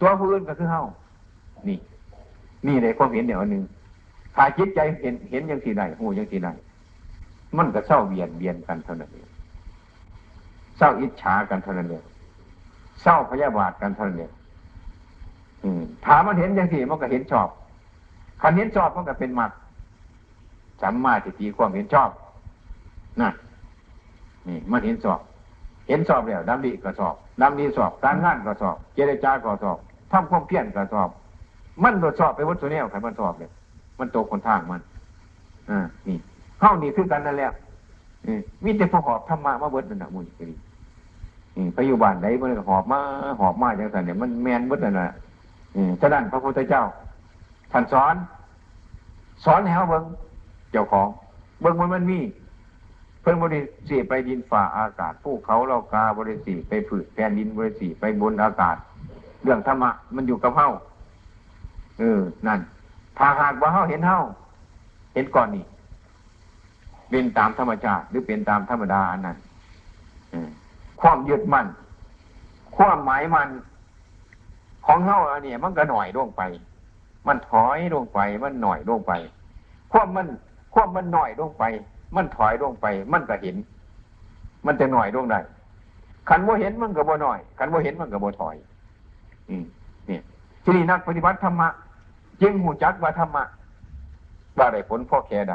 [0.00, 0.82] ตัวผู้อื่นก็คือเฮา
[1.68, 1.78] นี่
[2.66, 3.62] นี่ในความเห็นเดียวหนึ่ง
[4.34, 6.48] ถ้าจิตใจเห็นเห็นยังสีใดหูยังสีใด
[7.56, 9.29] มันก็เศร้าเบียนเบียนกันเท่านั้นเอง
[10.80, 12.04] เศร้าอิจฉากันเท่านั้นเอง
[13.02, 14.32] เศร้าพยาบาทกันเท่านั้นเอง
[16.06, 17.48] ถามมันเห็นยังสีมันก็เห็นชอบ
[18.42, 19.50] คันเห็นชอบมันก็เป็นมรรค
[20.82, 22.10] สัมมาทิฏฐิความเห็นชอบ
[23.20, 23.30] นะ
[24.48, 25.20] นี่มันเห็นสอบ
[25.88, 29.78] เห็นสอบแล้วดำดีก็สอบดำดีสอบการงานก็สอบ เจรจาก็สอบ
[30.12, 31.10] ทำความเพียรก็สอบ
[31.82, 33.50] มันตรวจสอบไปวัตถุแนวใครมันสอบเลย
[33.98, 34.80] มันโตคนทางมัน
[35.70, 36.16] อ่านี่
[36.60, 37.52] เข้านี่คือกันนั่นแหละ
[38.64, 40.54] มีแต่พอหอบธรรมะมาเบิดนั่นแหะมุ้ยก็ดี
[41.74, 43.00] ไปอยู่บ้านไหนมันหอบมา
[43.40, 45.12] หอบมาอย่างไรเนี่ยมันแมนเบิดนั่นะ
[46.00, 46.82] ฉะนั้นพระพุทธเจ้า
[47.72, 48.14] ท่านสอน
[49.44, 50.04] สอนให้เขาเบิ้ง
[50.72, 51.08] เจ้าของ
[51.60, 52.20] เบิ้งมันมันมี
[53.20, 58.76] เพิ่นบริสีไปดินฝ่าอากาศภูเขาเรากาบริสีไปฝืดแผ่นดินบริสีไปบนอากาศ
[59.42, 60.68] เรื่องธรรมะมันอยู่กับเฮา
[61.98, 62.60] เออ นั่น
[63.18, 64.18] ถ้าหากว่าเฮาเห็นเฮา
[65.14, 65.64] เห็นก่อนนี่
[67.10, 69.36] เป็นตามธรรมชาติหรือเป็นตามธรรมดาอันนั้น
[71.00, 71.66] ความยึดมั่น
[72.76, 73.48] ความหมายมัน
[74.86, 76.42] ของเฮาอันนี้มันก็หน่อยลงไป
[77.26, 79.12] มันถอยลงไป มันหน่อยลงไป
[79.92, 80.26] ความมัน
[80.74, 81.64] ความมันหน่อยลงไป
[82.16, 83.56] มันถอยลงไป มันก็เห็น
[84.66, 85.40] มันจะหน่อยลงได้
[86.28, 88.56] ขันบ่เห็นมันก็บ่หน่อยขันบ่เห็นมันก็บ่ถอย
[89.48, 89.64] อืม
[90.08, 90.18] นี่
[90.64, 91.68] ที่นี่นักปฏิบัติธรรมะ
[92.42, 93.44] จึงหูจักว่าธรรมะ
[94.58, 95.54] ว่าได้ผลพ่อแค่ใด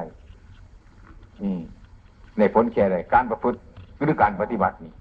[1.41, 1.61] อืม
[2.37, 3.59] ในผลแค่ใดการประพฤติ
[4.01, 4.93] หรือการปฏิบัตินี่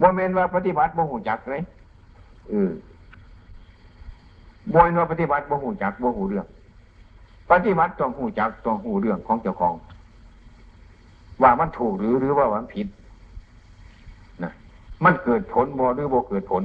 [0.00, 1.62] บ่แม่นว่าปฏิบัติบ่หูจักเลย
[2.50, 2.70] เออ
[4.72, 6.46] บ่แม่นว่าปฏิบัติบ่หูจักบ่หูเรื่อง
[7.50, 9.74] ปฏิบัติต้องหูจักต้องหูเรื่องของเจ้าของ
[11.42, 12.86] ว่ามันถูกหรือหรือว่ามันผิด
[14.42, 14.52] นะ
[15.04, 16.62] มันเกิดผลบ่หรือบ่เกิดผล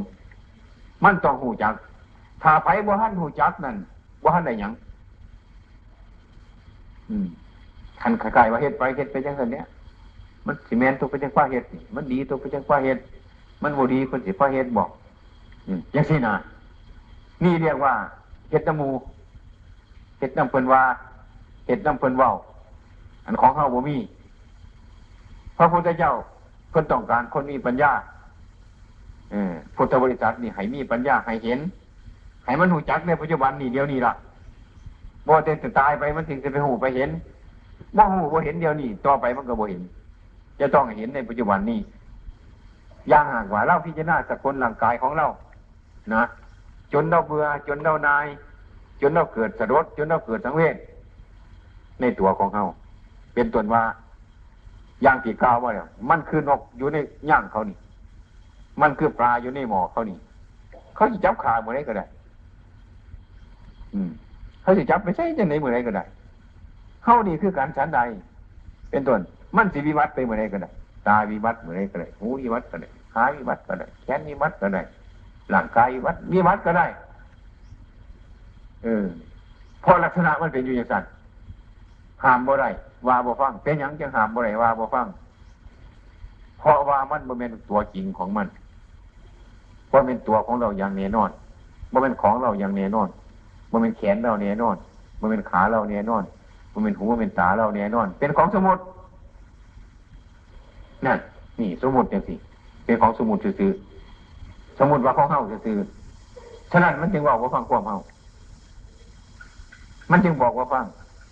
[1.04, 1.74] มันต้องหูจัก
[2.44, 3.76] ถ้าไปบ่หันหูจักนั่น
[4.24, 4.72] บ่หันได้หยัง
[7.10, 7.28] อืม
[8.02, 9.66] คันขายว่าเฮ็ดไปเฮ็ดไปจังซั่นเนี้ย
[10.46, 13.00] มันสิแม่นตัวไปจังว่าเฮ็ดนี่มันดีตัวไปจังว่าเฮ็ด
[13.64, 14.90] มันบ่ดีคนสิว่าเฮ็ดบอก
[15.96, 16.34] ยังซี่นะ
[17.44, 17.94] นี่เรียกว่า
[18.50, 18.90] เฮ็ดน้ำมู
[20.20, 20.82] เฮ็ดน้ำเพิ่นว่า
[21.68, 22.32] เฮ็ดน้ำเพิ่นเว้า
[23.26, 23.98] อันของเฮาบ่มี
[25.58, 26.14] พระพุทธเจ้า
[26.70, 27.92] เพิ่นต้องการคนมีปัญญา
[29.34, 29.36] อ
[29.76, 31.60] พุทธบริษัทนี่ให้มีปัญญาให้เห็น
[32.46, 34.14] ให้มันหูจักในปัจจุบันนี่เดียวนี้ล่ะ
[35.28, 37.10] บ่เต็จะตายไปมันถึงจะไปหูไปเห็น
[37.98, 39.82] บ่หูบ่เห็นเดียวนี้ต่อไปมันก็บ่เห็น
[40.60, 41.80] จะต้องเห็นในปัจจุบันนี้
[43.12, 45.28] ย่างหากว่าเราพิจารณาสกุลร่างกายของเรา
[46.14, 46.24] นะ
[46.94, 48.26] จนเราเบื่อจนเรานาย
[49.02, 50.76] จนเราเกิดสะดุดจนเราเกิดสังเวช
[52.02, 52.66] ในตัวของเขา
[53.34, 53.84] เป็นต้นว่า
[55.04, 56.98] อย่างที่กล่าวว่าเนี่ยมันคือนกอยู่ใน
[57.30, 57.78] ย่างเขานี่
[58.82, 60.18] มันคือปลาอยู่ในหมอเขานี่
[60.96, 62.06] เขาจะจับขาเมื่อไรก็ได้
[63.94, 64.10] อืม
[64.62, 66.04] เขาจะจับไปใช้จะไหนเมื่อไรก็ได้
[67.04, 68.00] เขานี่คือการฉันใด
[68.92, 69.20] เป็นต้น
[69.56, 70.70] มันสิวิวัฒไปเมื่อไรก็ได้
[71.08, 74.82] ตาวิวัฒเมื่อไรก็ได้หูวิวัฒก็ได้ ขาวิวัฒก็ได้ แขนวิวัฒก็ได้
[75.52, 76.86] หลังกายวิวัฒวิวัฒก็ได้
[78.84, 79.06] เออ
[79.82, 81.04] เพราะลักษณะมันเป็นอยู่อย่างนั้น
[82.24, 82.70] ห้ามบ่ได้
[83.08, 85.08] ว่าบ่ฟังเป็นหยังจังห้ามบ่ได้ว่าบ่ฟัง
[86.60, 88.48] เพราะว่ามันบ่เป็นตัวจริงของมัน
[89.92, 91.30] บ่เป็นตัวของเราอย่างแน่นอน
[91.94, 93.08] บ่เป็นของเราอย่างแน่นอน
[93.72, 94.76] บ่เป็นแขนเราแน่นอน
[95.20, 96.24] บ่เป็นขาเราแน่นอน
[96.74, 98.82] บ่เป็นหูบ่เป็นตาเราแน่นอน เป็นของสมุติ
[101.06, 101.20] นั่น
[101.60, 102.36] นี่สมุติจังสิ
[102.90, 103.72] เป็นของสมุติซื่อ
[104.80, 105.78] สมุติว่าของเฮาซื่อ
[106.72, 107.98] ฉะนั้นมันจึงว่าว่าฟังความเฮา
[110.12, 110.86] มันจึงบอกว่าฟัง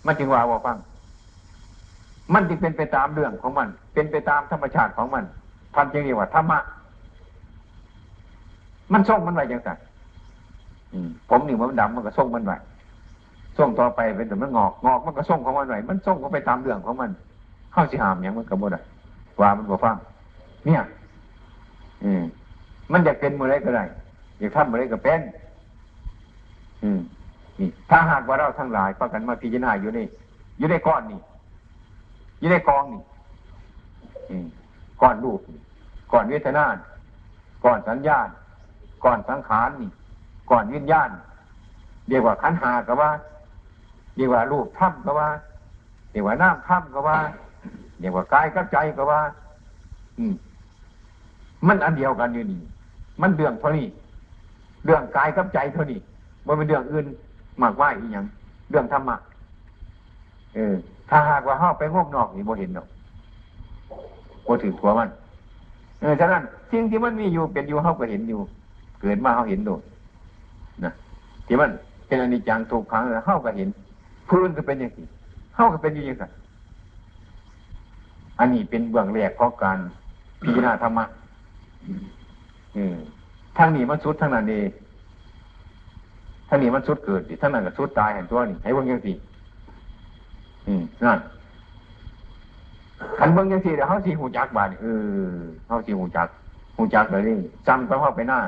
[0.06, 0.76] มันจึงว่าว่าฟัง
[2.34, 5.24] มันจึงเป็นไปตามเรื่องของมัน เป็นไปตามธรรมชาติของมัน
[5.74, 6.58] พันจึงเรียกว่าธรรมะ
[8.92, 9.70] มันส่งมันไว้ยังไง
[11.28, 12.56] ผมนี่มันดำมันก็ส่งมันไว้
[13.58, 17.10] ส่งต่อไปเป็นแต่มันงอกงอกมันก็ส่งของมันไว้มันส่งก็ไปตามเรื่องของมัน
[17.72, 18.76] เข้าสิหามอย่างมันกระโดด
[19.40, 19.96] ว่ามันบ่ฟัง
[20.66, 20.82] เนี่ย
[22.04, 22.22] อืม
[22.92, 23.84] มันอยากเป็นเมื่อไรก็ได้
[24.38, 25.20] อยากทำเมื่อไรก็เป็น
[26.82, 27.00] อืม
[27.58, 29.98] นี่ถ้าหากว่าเราทั้งหลายประกันมาพิจารณาอยู่ใน
[30.58, 31.20] อยู่ในก้อนนี่
[32.40, 33.02] อยู่ในกองนี่
[35.00, 35.40] ก้อนรูป
[36.12, 36.64] ก้อนเวทนา
[37.64, 38.28] ก้อนสัญญาณ
[39.04, 39.90] ก้อนสังขารนี่
[40.50, 41.10] ก้อนวิญญาณ
[42.08, 43.10] เรียกว่าขันหาก็ว่า
[44.16, 45.28] เรียกว่ารูปถ้ำก็ว่า
[46.10, 47.18] เรียกว่าน้ำถ้ำก็ว่า
[48.00, 49.20] เรียกว่ากายกับใจก็ว่า
[50.18, 50.34] อืม
[51.66, 52.60] มันอันเดียวกันอยู่นี่
[53.20, 53.86] มันเรื่องเท่านี้
[54.84, 55.98] เรื่องกายกับใจเท่านี้
[56.46, 57.06] มันเป็นเรื่องอื่น
[57.62, 58.24] มากว่าอีกอย่าง
[58.70, 59.16] เรื่องธรรมะ
[60.54, 60.74] เออ
[61.08, 62.86] ถ้าหากว่าเข้าไปงบนอกนี่บ่เห็นหรอก
[64.46, 65.08] บ่ถือตัวมัน
[66.00, 66.42] เออ ฉะนั้น
[66.72, 68.40] สิ่งที่มันมีอยู่เป็นอยู่เข้าก็เห็นอยู่
[69.00, 69.82] เกิดมาเขาเห็นโดด
[70.84, 70.92] นะ
[71.46, 71.70] ที่มัน
[72.06, 73.68] เป็นอนิจจังถูกขังแล้วเข้าก็เห็น
[74.28, 75.06] พื้นก็เป็นอย่างนี้
[75.54, 76.28] เข้าก็เป็นอยู่อย่างนั้
[78.38, 79.78] อันนี้เป็นเบื้องแรกของการ
[80.42, 81.04] พิจารณาธรรมะ
[82.76, 82.96] อืม
[83.56, 84.68] ทางนี้มันสุดทางนั้นเอง
[86.48, 89.12] ถ้านี่มันสุดเกิดสิถ้านั่นก็สุดตายเห็นตัวนี่ให้บิ่งยังสิ
[90.66, 91.18] อืมนั่น
[93.18, 94.86] ขันเบิ่งยังสิเดี๋ยวเขาสีหูจักบาดเอ
[95.30, 96.28] อเขาสีหูจัก
[96.76, 97.36] หูจักเลยนี่
[97.68, 98.40] จำไปเข้าไปหน้า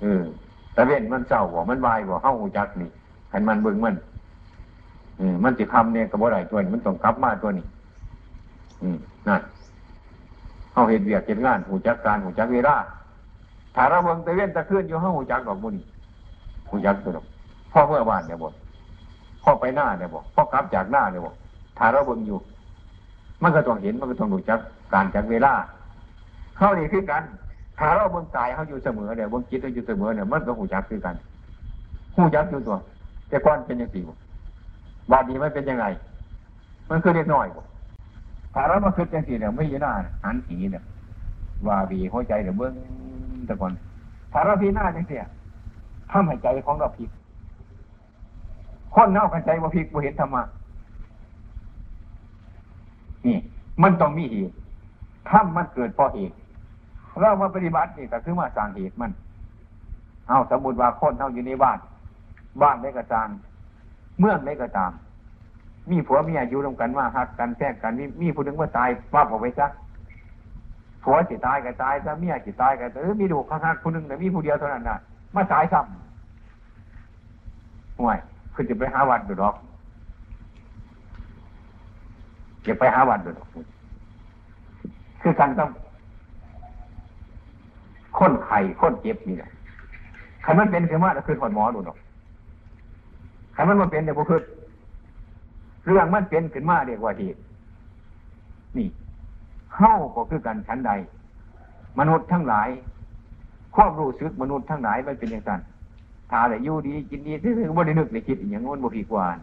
[0.00, 0.22] เออ
[0.72, 2.88] แต่เว้นมันเศร้าบ่มันวายบ่เข้าหูจักนี่
[3.32, 3.94] ขันมันเบิ่งมัน
[5.20, 7.64] อืมมันจะทำเนี่ยกับว่าไรตัวนี้มันต้องกลับมาตัวนี้
[8.82, 8.96] อืม
[9.28, 9.40] นั่น
[10.72, 12.76] เขาเห็นเบียกเห็นงานหูจักการหูจักเวลา
[13.74, 15.74] ถ้าเราเบิ่งต่เวนตะขึ้นอยู่เขาหูจักดอกบุญ
[16.66, 17.12] ผู้ยักตัว
[17.72, 18.52] พ่อเมื่อวานเนี่ยบอก
[19.42, 21.34] พ่อไปหน้าเนี่ยบอกพ่อกลับจากหน้าเนี่ยบอก
[21.78, 22.38] ถ้าเราเบิ่งอยู่
[23.42, 24.60] มันก็ต้องเห็นมันก็ต้องดูจัก
[24.92, 25.52] การจากเวลา
[26.56, 27.22] เขานี่คือกัน
[27.78, 31.14] ถ้าเราเบิ่งตายเขาอยู่เสมอเนี่ยเบิ่งจิตเขาอยู่เสมอเนี่ยมันก็หูจักคือกัน
[32.16, 32.76] หูยักอยู่ตัว
[33.28, 34.02] แต่ก่อนเป็นยังสี่
[35.10, 35.84] วาดีไม่เป็นยังไง
[36.90, 37.46] มันคือเล็กน้อย
[38.54, 39.92] ถ้าเรามาคิดยังสี่เนี่ยไม่ยีหน้า
[40.24, 40.84] หันผีเนี่ย
[41.66, 42.72] ว่าบีหัวใจเดี๋ยวเบิ้ง
[43.46, 43.72] แต่ก่อน
[44.32, 45.22] ถ้าเราพีหน้าจังเสีย
[46.10, 47.10] ทำให้ใจของเราผิด
[48.94, 50.42] คนเน่ากันใจว่าผิดว่าเห็นธรรมะ
[53.26, 53.38] นี่
[53.82, 54.54] มันต้องมีเหตุ
[55.30, 56.34] ถ้ำมันเกิดเพราะเหตุ
[57.20, 59.10] เรามาปฏิบัตินี่ก็คือมาสร้างเหตุมัน
[60.28, 61.78] เอาสมมติว่าคนเท่าอยู่ในบ้าน
[62.62, 63.28] บ้านได้กระจาง
[64.18, 64.90] เมืองได้กระจาง
[65.90, 69.66] มีผัวเมียอยู่ร่วมกันว่าหักกันแท้กันมีมีผู้หนึ่งว่าตายว่าออกไปซะ
[71.02, 74.98] ผัวสิตายก็ตายซะเมียสิตายก็เออมีดูข้างๆคนหนึ่งแต่มีผู้เดียวเท่านั้นนะ
[75.36, 78.18] มาตายซ้ำห่วย
[78.54, 79.54] คุณจะไปหาวัดดูดอก
[82.64, 83.48] อย่าไปหาวัดดูดอก
[85.22, 85.70] คือการต้อง
[88.18, 89.50] ค้นไข่ค้นเจ็บนี่แหละ
[90.42, 91.98] ใครมันเป็นคือว่าคือถอดหมอดูดอก
[93.52, 94.40] ใครมันมาเป็นเดี๋ยวพวกคือ
[95.86, 97.40] เรื่องมันเป็นขึ้นมาเรียกว่าเหตุ
[98.76, 98.88] นี่
[99.76, 100.92] เฮ้าก็คือกันชั้นใด
[101.98, 102.68] มนุษย์ทั้งหลาย
[103.74, 105.60] ความรู้สึกมนุษย์ทั้งหลายมันเป็นอย่างนั้น
[106.30, 109.36] ถ้าแต่ยู่ดีกินดีซื่อๆบ่ได้นึกในคิดอย่างง้นบ่ผีกวาน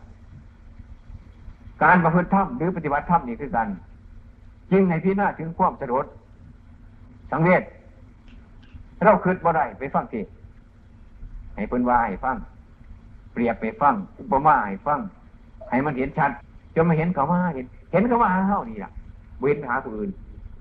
[1.84, 3.68] การประพฤติธรรมหรือปฏิบัติธรรมนี่คือกัน
[4.72, 6.06] จึงในพี่หน้าถึงความสะดด
[7.32, 7.64] สังเวช
[9.04, 10.28] เราคืดบ่ได้ไปฟังเทศ
[11.56, 12.36] ให้เพิ่นว่าให้ฟัง
[13.34, 13.94] เปรียบไปฟัง
[14.32, 15.00] บ่มาให้ฟัง
[15.70, 16.32] ให้มันเห็นชัด
[16.76, 18.92] จนมาเห็นเขามาเห็น เห็นเขามาเท่านี้ล่ะ
[19.40, 20.10] เว้นหาผู้อื่น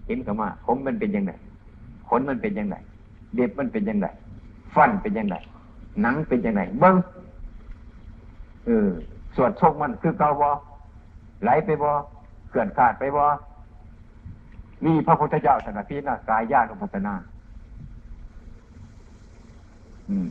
[0.07, 1.33] เห็นเขามาผมมันเป็นยังไง
[2.09, 2.77] ขนมันเป็นยังไง
[3.35, 4.07] เด็บมันเป็นยังไง
[4.75, 5.37] ฟันเป็นยังไง
[6.03, 6.97] หนังเป็นยังไงเบิ้ง
[8.67, 8.89] เออ
[9.37, 10.51] สวดโชคมันคือเกาบอ
[11.43, 11.93] ไหลไปบอ
[12.51, 13.27] เกินขาดไปบอ
[14.85, 17.15] มีพระพุทธเจ้าสนาพีนะกายญาณุปัสนา
[20.09, 20.27] อืม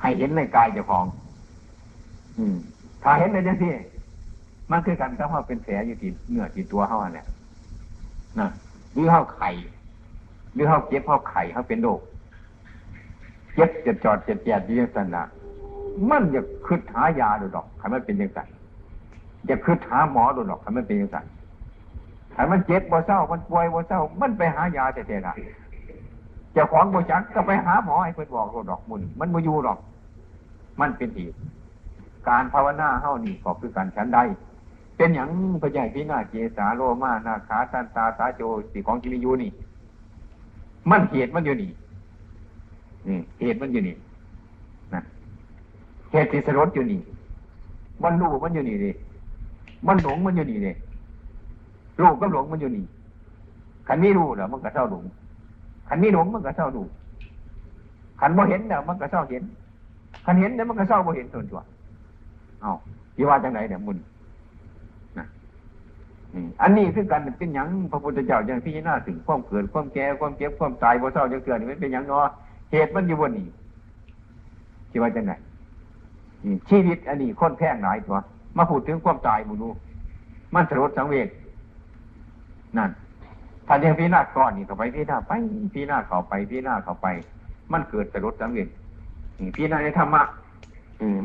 [0.00, 1.06] ให้เห็นในกายเจ้าของ
[2.38, 2.56] อืม
[3.04, 3.72] ถ้าเห็นในยังที่
[4.70, 7.26] มันคือกันก็ว่าเป็นแผลอยู่ที่เนื้อที่ตัวเขาเนี่ย
[8.40, 8.50] นะ
[8.92, 9.50] หรือเขาไข่
[10.54, 12.00] หรือเขาเจ็บเขาไข่เขาเป็นโรค
[13.54, 15.24] เจ็บจะจอดจะแจดยี่สันนะ
[16.10, 18.40] มันอยากคืดหายาดูดอกให้มันเป็นยังไง
[19.46, 21.16] อยากคืดหาหมอดูดอกให้มันเป็นยังไง
[22.34, 25.34] ให้มันเจ็บบ่เศร้า มันป่วยบ่เศร้า มันไปหายาแต่แต่ละ
[26.52, 29.78] เจ้าของบ่จักก็ไปหาหมอให้เพื่นบอกดอกมุนมันบ่อยู่หรอก
[30.80, 31.36] มันเป็นเหตุ
[32.28, 34.18] การภาวนาเฮ้านี่ก็คือการชั้นใด
[34.96, 35.28] เป็นอย่าง
[35.62, 39.50] พระใหญ่พินาเจสาโลมานาคาตันตาตาโจสีของกิริยูนี่
[40.90, 41.70] มันเหตุมันอยู่นี่
[43.08, 43.96] นี่เหตุมันอยู่นี่
[44.94, 45.00] นะ
[46.12, 47.00] เหตุที่สรดอยู่นี่
[48.02, 48.94] มันรู้มันอยู่นี่เลย
[49.86, 50.74] มันหลงมันอยู่นี่เลย
[52.00, 52.84] รู้ก็หลงมันอยู่นี่
[53.88, 55.04] ขันนี้รู้แล้วมันก็เศร้าหลง
[55.88, 56.82] ขันนี้หลงมันก็เศร้าดู
[58.20, 59.42] ขันบ่เห็นแล้วมันก็เศร้าเห็น
[60.24, 61.60] ขันเห็นแล้วมันก็เศร้าบ่เห็นตัวนตัว
[62.64, 62.74] เอา
[63.16, 63.98] ยี่ว่าจังไหนเนี่ยมุน
[66.62, 72.26] อันนี้คือกันเป็นอย่างพระพุทธเจ้าอย่างพิจารณาถึงความเกิดความแก่ความเก็บความตายบ่เศร้าจังเกิดนี่มันเป็นอย่างเนาะ
[72.72, 73.46] เหตุมันอยู่บนนี้
[74.90, 75.32] ที่ว่าจังไง
[76.68, 78.16] ชีวิตอันนี้ค้นแพงหลายตัว
[78.56, 79.68] มาพูดถึงความตายบุญู
[80.54, 81.28] มันสลดสังเวช
[82.76, 82.90] นั่น
[83.66, 85.32] ถ้าเรียงพินาศก่อนนี่เข้าไปพินาศไป
[85.74, 87.06] พินาศเข้าไปพินาศเข้าไป
[87.72, 88.68] มันเกิดสลดสังเวช
[89.56, 90.22] พินาศในธรรมะ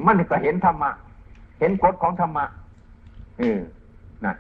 [0.06, 0.90] มันก็เห็นธรรมะ
[1.60, 2.46] เห็นกฎของธรรมะ
[3.40, 3.60] เออ
[4.24, 4.36] นั่น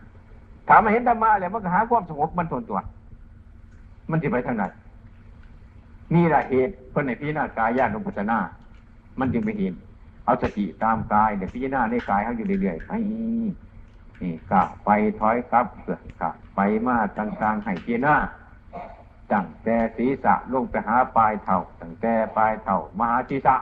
[0.67, 2.79] ถามมาเห็นธรรมะแล้วมันก็หาความสงบมันทนตัว
[4.12, 4.63] มันจะไปทางไหน
[6.15, 8.38] นี่แหละเหตุเพื่อนในพิจารณากายญาณุปัสนา
[9.19, 9.73] มันจึงไปเห็น
[10.25, 18.15] เอาสติตามกายเดี๋ยวพิจารณาในกายเขาอยู่เรื่อยๆไปนี่กะไปถอยครับเกิดกะไปมาต่างๆให้พิจารณา
[19.32, 23.55] ตั้งแต่ศีรษะลงไปหาปลายเท่าตั้งแต่ปลายเท่ามาหาศีรษะ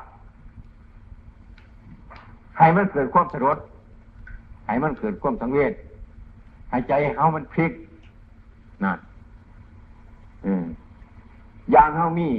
[2.58, 3.58] ให้มันเกิดความสลด
[4.66, 5.74] ให้มันเกิดความสังเวช
[6.72, 7.72] หายใจเฮามันพลิก
[8.84, 8.98] นั่น
[10.46, 10.66] อืม
[11.76, 12.30] ยางเฮามี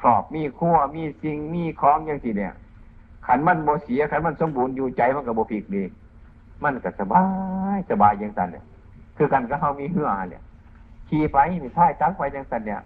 [0.00, 2.52] ครอบมีขั้วมีสิ่งมีของอย่างที่เนี่ย
[3.26, 5.82] ขันมันโมเสียขันมันสมบูรณ์อยู่ใจมันกับโบพลิกดี
[6.62, 7.22] มันก็สบา
[7.76, 8.64] ยสบายอย่างสันเนี่ย
[9.16, 10.42] คือกันก็เฮามีเหื่อเนี่ย
[11.08, 12.80] ขี่ไปมีท้ายตั้งไปอย่างสันเนี่ย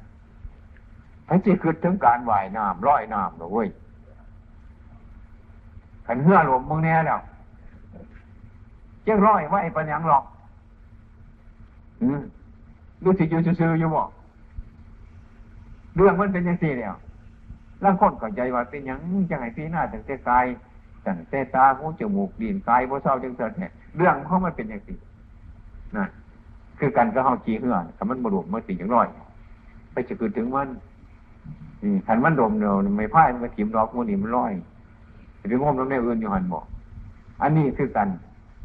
[1.27, 3.69] ให้จีคือถึงการว่ายน้ำร้อยน้ำหรอเว้ย
[6.09, 7.21] ขันเหือหลมมึงแน่แล้ว
[9.05, 10.25] เจ้าร้อยว่าไว้ปัญญังหรอก
[13.05, 14.03] ดูสิอยู่ซื่อๆอยู่บ่
[15.97, 16.91] เรื่องมันเป็นยังสี่เนี่ย
[17.85, 18.99] ร่างคนเข้าใจว่าเป็นยัง
[19.31, 20.47] จังไงพี่หน้าตั้งแต่กาย
[21.07, 24.99] ตั้งแต่ตาหูจมูกดินกายบ่เศร้าจังเสร็จเนี่ยเรื่องเขามันเป็นยังสี่
[25.97, 26.07] นะ
[26.79, 29.07] คือกันก็เฮาขี้เหื่อถ้ามันบรวมมันสิ่งอย่างร้อย
[29.93, 30.69] ไปจะคือถึงมัน
[32.07, 34.53] ขันมันดมเดียวไม่พ่ายมันถิ่มดอกมันนี่มันร้อย
[35.49, 36.65] ไปงมน้ำแม่อื่นอยู่หันบอก
[37.43, 38.09] อันนี้คือกัน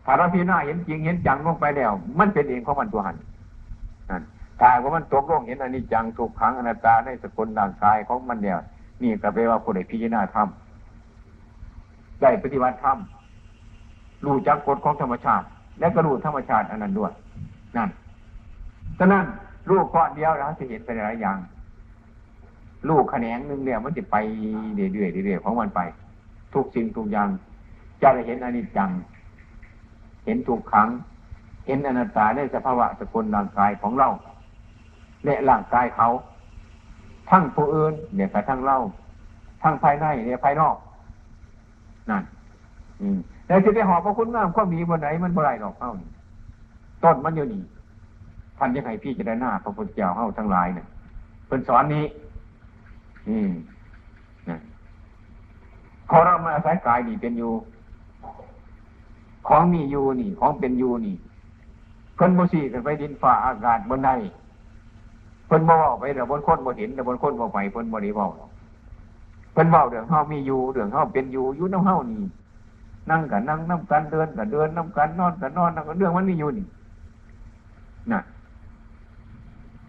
[0.05, 3.15] ถ้าเราพิจารณาเห็นจริงเห็นจังลงไปแล้ว มันเป็นเองของมันตัวหัน
[4.09, 4.23] นั่น
[4.59, 8.57] ถ้าว่ามันตกลงเห็นอันนี้จังถูกขังอนัตตาในสกุลร่างกายของมันเนี่ย
[9.03, 10.47] นี่ก็แปลว่าคนใดพิจารณาธรรม
[12.21, 12.97] ได้ปฏิบัติธรรม
[14.25, 15.45] รู้จักกฎของธรรมชาติ
[15.79, 17.11] และก็รู้ธรรมชาติอันนั้นด้วย
[17.77, 17.89] นั่น
[18.99, 19.23] ฉะนั้น
[19.69, 21.37] ลูกก้อนเดียวแล้วจะเห็นเป็นหลายอย่าง
[22.89, 24.15] ลูกแขนงหนึ่งเนี่ยมันจะไป
[24.93, 25.81] เรื่อยๆเรื่อยๆของมันไป
[26.53, 27.29] ทุกสิ่งทุกอย่าง
[28.01, 28.89] จะได้เห็นอนิจจัง
[30.25, 30.89] เห็นทุกครั้ง
[31.65, 34.09] เห็นอนัตตาในสภาวะสกุลร่างกายของเรา
[35.25, 36.09] และร่างกายเขา
[37.29, 38.77] ทั้งผู้อื่นเนี่ยกระทั่งเรา
[39.63, 40.75] ทั้งภายในเนี่ยภายนอก
[42.09, 42.23] นั่น
[43.01, 46.09] อืมแล้วจะไปหอบพระคุณงามความดีบนไหนมันบ่ไรหรอกเข้านี่
[47.03, 47.61] ต้นมันอยู่นี่
[48.57, 50.87] ท่านยังไงพี่จะได้หน้าพระพุทธเจ้าเข้าทั้งหลายเนี่ย
[51.47, 52.05] เป็นสอนนี้
[53.29, 53.49] อืม
[56.09, 57.51] ขอเรามาอาศัยกายนี่เป็นอยู่
[59.47, 61.15] ของมีอยู่นี่ ของเป็นอยู่นี่
[62.15, 64.09] เพิ่นโมสีกันไปดินฟ้าอากาศบนใด
[65.47, 68.27] เพิ่นบ่เว้าไปแต่บนคนบ่เห็นแต่บนคนบ่ไปเพิ่นบ่ได้เว้า
[69.53, 72.21] เพิ่นเว้าเรื่องเฮามีอยู่เรื่องเฮาเป็นอยู่อยู่น้ำเฮานี่
[73.09, 76.65] นั่งกับนั่งน้ำกันเดินกับเดินน้ำกันนอนกับนอนนั่งกับเรื่องมันมีอยู่นี่
[78.11, 78.19] น่ะ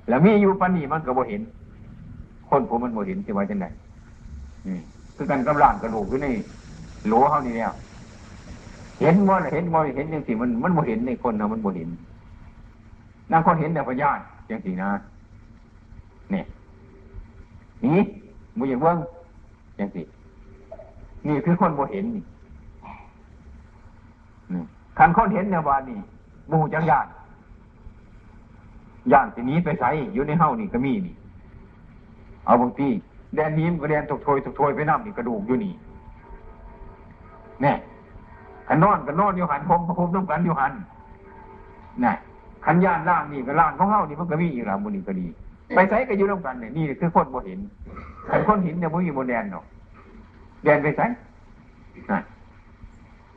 [0.08, 1.42] แล้วมีอยู่ปันนี้มันก็บ่เห็น
[2.48, 3.66] คนผมมันบ่เห็นจะว่าจังได
[4.68, 4.78] นี่
[5.16, 6.28] คือกันกับร่างกระดูกอยู่ใน
[7.06, 7.72] โหลเฮานี่แล้ว
[9.00, 11.88] เห็นบ่าเห็นบ่าเห็นจังสิมันมันบ่เห็นในคนนะมันบ่เห็น
[13.30, 14.18] นั่งคนเห็นแต่พยาน
[14.50, 14.88] จังสินะ
[16.30, 16.44] เนี่ย
[17.84, 17.98] นี่
[18.58, 18.96] บ่อย่างเบิ่ง
[19.78, 20.02] จังสิ
[21.26, 22.22] นี่คือคนบ่เห็นนี่
[24.98, 25.98] คันคนเห็นเนี่ยว่านี่
[26.50, 27.06] บูจังยาน
[29.12, 31.14] ยานทีนี้ไปใส่อยู่ในเฮ้านี่ก็มีนี่
[32.44, 32.88] เอาบางที
[33.36, 35.72] แดนนี้มันก็แดนตกโถยตกโถยไปน้ำนี่กระดูกอยู่นี่
[37.62, 37.72] แน่
[38.68, 40.72] ขันนอนกันนอนอยู่หันคมพระคมต้องกันอยู่หัน
[42.04, 42.12] น่
[42.64, 45.26] ขันย่านล่างนี่ก็ล่างของเฮ้านี่มันก็มีอยู่แล้วบุนี่ก็ดี
[45.76, 47.60] ไปใส่ก็อยู่ต้องกันเนี่ยนี่คือคนบ่เห็น
[48.30, 49.64] ขันคนเห็นเนี่ยมันมีบนแดนเนาะ
[50.64, 51.06] แดนไปใส่
[52.10, 52.18] น่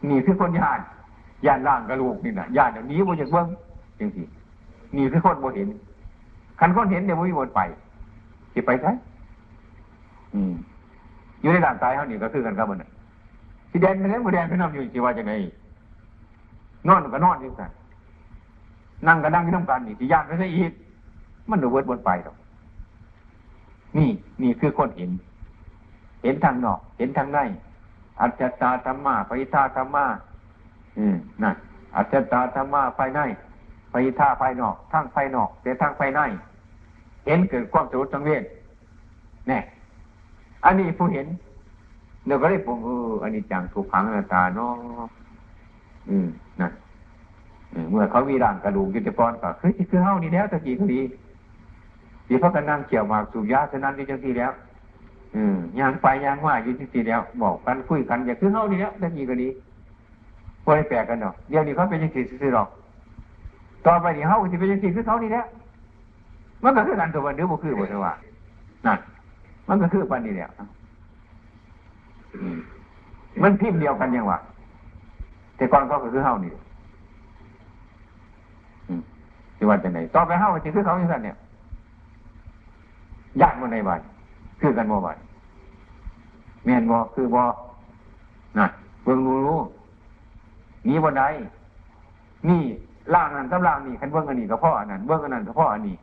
[0.09, 0.79] นี่คือคนย่าน
[1.45, 3.47] ย่านล่างกระลูกนี่นะย่านเดี๋ยวนี้บ่อยากเบิ้ง
[3.99, 4.23] จริงสิ
[4.95, 5.67] นี่คือคนบ่เห็น
[6.59, 7.61] คันคนเห็นเดี๋ยวบ่มีวนไป
[8.53, 8.91] สิไปใช่
[11.41, 12.83] อยู่ในร่างกายเขานี่ก็คือกันกับมัน
[13.71, 15.33] สิแดนไปแล้วบ่แดนไปนำอยู่สิว่าจังไง
[16.87, 17.71] นอนก็นอนอยู่กัน
[19.07, 20.71] นั่งก็นั่งที่น้ำกันนี่สิย่านไปซะอีก
[21.49, 22.35] มันดูเวิร์ดบนไปหรอก
[23.97, 24.09] นี่
[24.41, 25.11] นี่คือคนเห็น
[26.23, 27.39] เห็นทางนอก เห็นทางใน
[28.21, 30.05] อัจจตาธรรมะปิธาธรรมะ
[30.97, 31.55] อืมนั่น
[31.95, 33.19] อัจจตาธรรมะภายใน
[33.91, 36.21] ไปท่าภายนอกทั้งภายนอกแต่ทั้งภายใน
[37.25, 38.43] เห็นเกิดความสุขสังเวช
[39.47, 39.59] แน่
[40.65, 41.27] อันนี้ผู้เห็น
[42.25, 44.73] เดี๋ยวก็ได้ผมเอออันนี้จังถูกขังนาตาเนาะ
[46.09, 46.27] อืม
[46.59, 46.71] นั่น
[47.91, 50.99] เมื่อเขามีร่างกระดูกยุติกรก็คือคือเฮานี่แล้วตะกี้ก็ดี
[52.29, 54.51] ดีเพราะกันนั่งเกี่ยวมากสูบยาฉะนั้นที่จังทีแล้ว
[55.35, 59.47] อืมยางไปยางว่าอยู่ที่ทีแล้ว บอกกันคุยกันอย่าคือเฮานี่แล้วตะกี้ก็ดี
[60.63, 62.67] พอได้แปลกกันเนาะเดี๋ยวนี้เขาเป็นยังสี่สี่หรอก
[63.85, 65.45] ต่อไปนี่เฮาสิเป็นยังสี่คือเขานี่แหละ
[66.63, 68.13] มันก็คือกันตัววันเดียวบ่คือบ่เทว่า
[68.85, 68.99] นั่น
[69.67, 70.49] มันก็คือปันนี่แหละ
[73.43, 74.39] มันพิมพ์เดียวกันยังวะ
[75.57, 76.51] แต่ก่อนเขาก็คือเฮานี่
[79.57, 81.37] ที่ว่าจะไหนต่อไปเฮาสิคือเขาอย่างนั้นเนี่ย
[83.41, 84.01] ยากมันในบ้าน
[84.61, 85.17] คือกันบ่บ้าน
[86.65, 87.41] แม่นบ่คือบ่
[88.59, 88.67] น่ะ
[89.03, 89.59] เบิ่งรู้รู้
[90.87, 91.27] นี้บ่ได้
[92.49, 92.61] นี่
[93.13, 95.95] ล่างนั้นกับล่างนี่ขันเบิ้งอันนี้กับพ่ออันนั้นเบิ้งอันนั้นกับพ่ออันนี้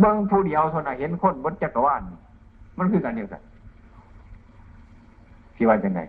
[0.00, 2.02] เบิ้งผู้เดียวเท่านั้นเห็นคนบนจักรวาล
[2.80, 3.42] มันคือกันเดียวกัน
[5.56, 6.00] ที่ว่าจะไง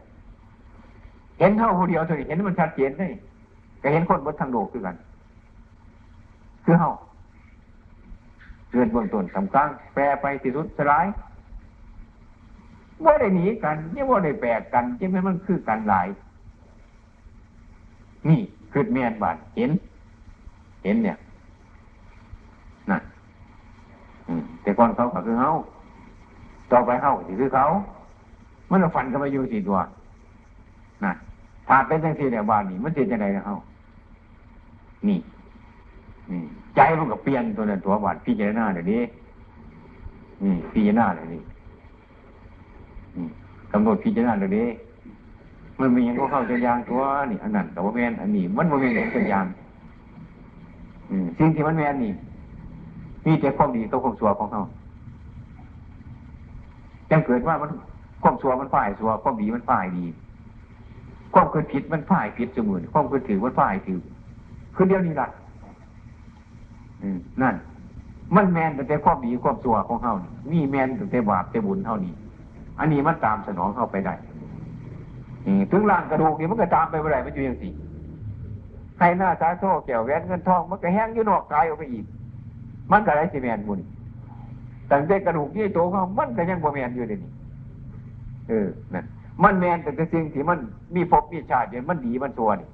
[1.39, 3.07] เห็นเท่าผู้เดียวเท่านี้เห็นมันชัดเจนได้
[3.81, 4.95] ก็เห็นคนบนทางโลกคือกัน
[6.65, 6.91] คือเฮา
[8.71, 11.05] เกิดเบื้องต้นสำคัญแปรไปที่สุดสลาย
[13.05, 16.07] ว่าได้หนีกันนี่ว่าได้แปลกกันใช่ไหมมันคือกันหลาย
[18.29, 18.41] นี่
[18.71, 19.71] คือแม่นบาดเห็น
[20.83, 21.17] เห็นเนี่ย
[22.89, 23.01] นั่น
[24.61, 25.51] แต่ก่อนเขาก็คือเขา
[26.71, 27.65] ต่อไปเข้าสิคือเขา
[28.71, 29.77] มันฝันกันมาอยู่สี่ตัว
[31.05, 31.13] นะ
[31.67, 33.55] ถ้าเป็นจังสี่เนี่ยบานนี่มันจะยังไงนะเขา
[35.07, 35.19] นี่
[36.31, 36.41] นี่
[36.75, 39.01] ใจมันก็เปลี่ยนตัวนั้นตัวบาดพี่เจารณาเดี๋ยวนี้
[40.43, 41.41] นี่พี่เจารณาเดี๋ยวนี้
[43.71, 44.67] กำหนดพี่เจารณาเดี๋ยวนี้
[45.79, 47.01] มันมีอย่างก็เข้าจะยางตัว
[47.31, 49.45] นี่อันนั้นแต่ว่าแมนอันนี้ มันมันมีอย่างเป็นยาง
[51.37, 52.11] สิ่งที่มันแมนนี่
[53.25, 54.61] มีแต่ความดีตัวความสัวของเขา
[57.11, 57.71] จังเกิดว่ามัน
[58.23, 60.05] ความสัวมันฝ่ายสัวความดีมันฝ่ายดี
[61.33, 63.99] ความเกิดผิดมันฝ่ายผิดเสมอความเกิดถือมันฝ่ายถือ
[64.75, 65.27] คือเดียวนี้ละ
[67.41, 67.55] นั่น
[68.35, 72.13] มันแมนแต่ความดีความสัวของเขานี่มีแมนแต่บาปแต่บุญเท่านี้
[72.79, 74.13] อันนี้มันตามสนองเข้าไปได้
[75.71, 77.73] ถึงร่างกระดูกนี่มันก็ตามไปเมื่อไรมันอยู่อย่างสี่
[78.99, 82.05] ให้หน้าตาโซ่แก้วแหวนเงินทอง มันก็แห้งอยู่นอกกายออกไปอีก
[82.91, 83.79] มันก็ไรสิแมนบุญ
[84.91, 87.31] ตั้งแต่กระดูกที่โตเขามันก็ยังบ่แมนอยู่เลยวนี่
[88.47, 89.05] เออนั่น
[89.43, 90.59] มันแมนแต่สิ่งที่มัน
[90.95, 92.69] มีภพมีชาติเดี๋ยวมันดีมันชั่วนี่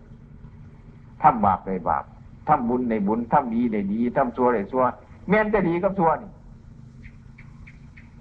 [1.22, 2.04] ทำบาปในบาป
[2.48, 4.84] ทำบุญในบุญทำดีในดีทำชั่วในชั่ว
[5.30, 6.30] แมนจะดีกับชั่วนี่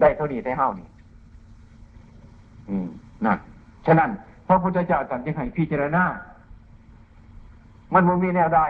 [0.00, 0.88] ได้เท่านี้ได้เท่านี้
[2.68, 2.88] อืม
[3.24, 3.38] นั่น
[3.86, 4.10] ฉะนั้น
[4.46, 6.04] พระพุทธเจ้าตรัสยังให้พิจารณา
[7.92, 8.66] มันมันมีแนวได้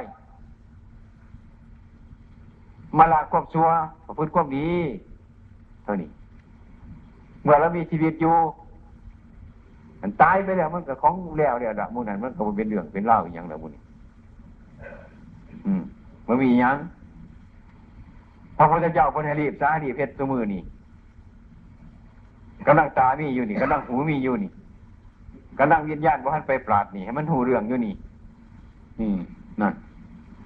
[2.99, 3.69] มาละความชั่ว
[4.07, 4.69] ประพฤติความดี
[5.87, 6.09] เท่านี้
[7.43, 8.35] เมื่อเรามีชีวิตอยู่
[10.03, 13.83] มันตายไปแล้วมันก็ของแล้วแล้วละมูนั้นมันก็เป็นเรื่องเป็นเล่าอย่างละมูนี่
[15.67, 15.83] อืม
[16.27, 16.77] มันมีอย่าง
[18.57, 20.63] พระพุทธเจ้าคนให้รีบสารีเพชรสมือนี่
[22.67, 24.51] กำลังตามีอยู่นี่กำลังหูมีอยู่นี่
[25.59, 27.95] กำลังวิญญาณว่าท่านไปปราดนี่ให้มันหูเรื่องอยู่นี่
[29.01, 29.13] นี่
[29.61, 29.75] นั่น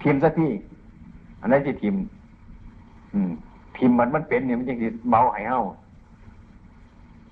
[0.01, 0.51] พิมพ์ซะที่
[1.41, 1.95] อันนั้นจะพิม
[3.15, 3.31] อืม
[3.81, 4.75] พิมมันมันเป็นเนี่ยมันจะ
[5.11, 5.61] เบาหายเฮา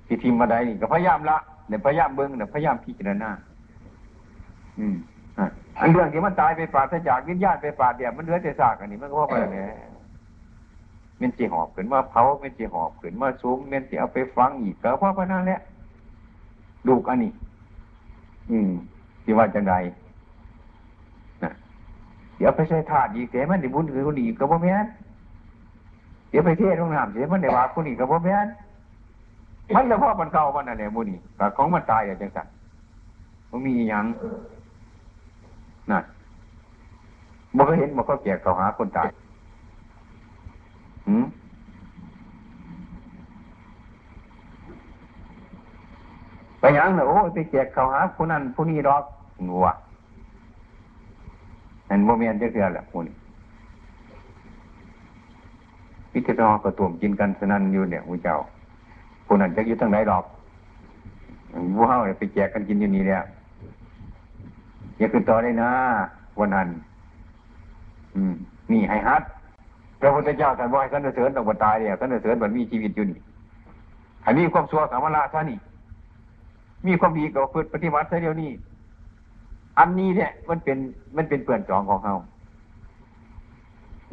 [0.06, 1.38] ที่พิมมาได้นี่ก็พยายามละ
[1.68, 3.30] เนี่ยพยายามเบิ้งเนี่ยพยายามพิจารณา
[4.78, 4.96] อืม
[5.80, 9.68] อันเรื่องที่มันตายไปปราศจากวิญญาณไปปราดเดียมันเหลือแต่ซากอันนี้มันก็ว่าไปเนี่ย
[11.20, 15.60] มันจีหอบขึ้นมาเผามันจีหอบขึ้นมาซุ้มมันจีเอาไปฟังอีกก็เพราะพนั่นแหละ
[16.88, 17.32] ลูกอันนี้
[18.50, 18.70] อืม
[19.24, 19.74] ที่ว่าจังได
[21.42, 21.52] นะ
[22.36, 24.86] เดี๋ยวไปใช้ถาดอีกเสียมันด้บุญคือคนอีกก็บ่แม่น
[26.30, 28.48] เดี๋ยวไปเทศโรงน้ำเสียมันได้ว่าคนอีกก็บ่แม่น
[29.74, 32.46] มันเฉพาะมันเก่ามันอะไรบุญนี่แต่ของมันตายอย่างจังสัน
[33.50, 34.04] มันมีอย่าง
[35.90, 36.04] นั่น
[37.56, 39.08] บ่ก็เห็นบ่ก็แก่เขาหาคนตาย
[41.06, 41.24] หืม
[46.60, 49.04] ไปยังเนอโอ้ไปแจกเขาหาผู้นั้นผู้นี้รอก
[49.48, 49.66] งัว
[51.88, 53.14] นั่นโมเมนต์จะเกิดแหละผู้นี้
[56.12, 58.36] พิจารณากระตุ่มกินกันสนันอยู่เนี่ยผู้เจ้า
[59.26, 60.24] ผู้นั้นจะอยู่ทั้งไหนรอก
[61.76, 63.22] วัวไปแจกกันกินอยู่นี่เนี่ย
[64.98, 65.70] อย่าขึ้นต่อได้นะ
[66.38, 66.68] วันนั้น
[68.14, 68.34] อืม
[68.72, 69.22] นี่ให้ฮัด
[70.00, 73.18] พระพุทธเจ้าท่านบอกให้สันเสริญต้องบตายเนี่ยสันเสริญมันมีชีวิตอยู่นี่
[74.22, 75.58] ให้มีความชั่วสามละท่านี่
[76.86, 78.50] มีความดีกับพืชปฏิบัติเดียวนี้
[79.78, 80.78] อันนี้เนี่ยมันเป็น
[81.16, 82.16] มันเป็นเปลื่อนจองของเขา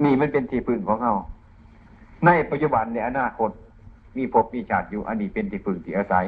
[0.03, 1.13] นี่มันเป็นที่พึ่งของเขา
[2.25, 3.49] ในปัจจุบันในอนาคต
[4.17, 6.25] มีภพมีชาติอยู่อันนี้เป็นที่พึ่งที่อาศัย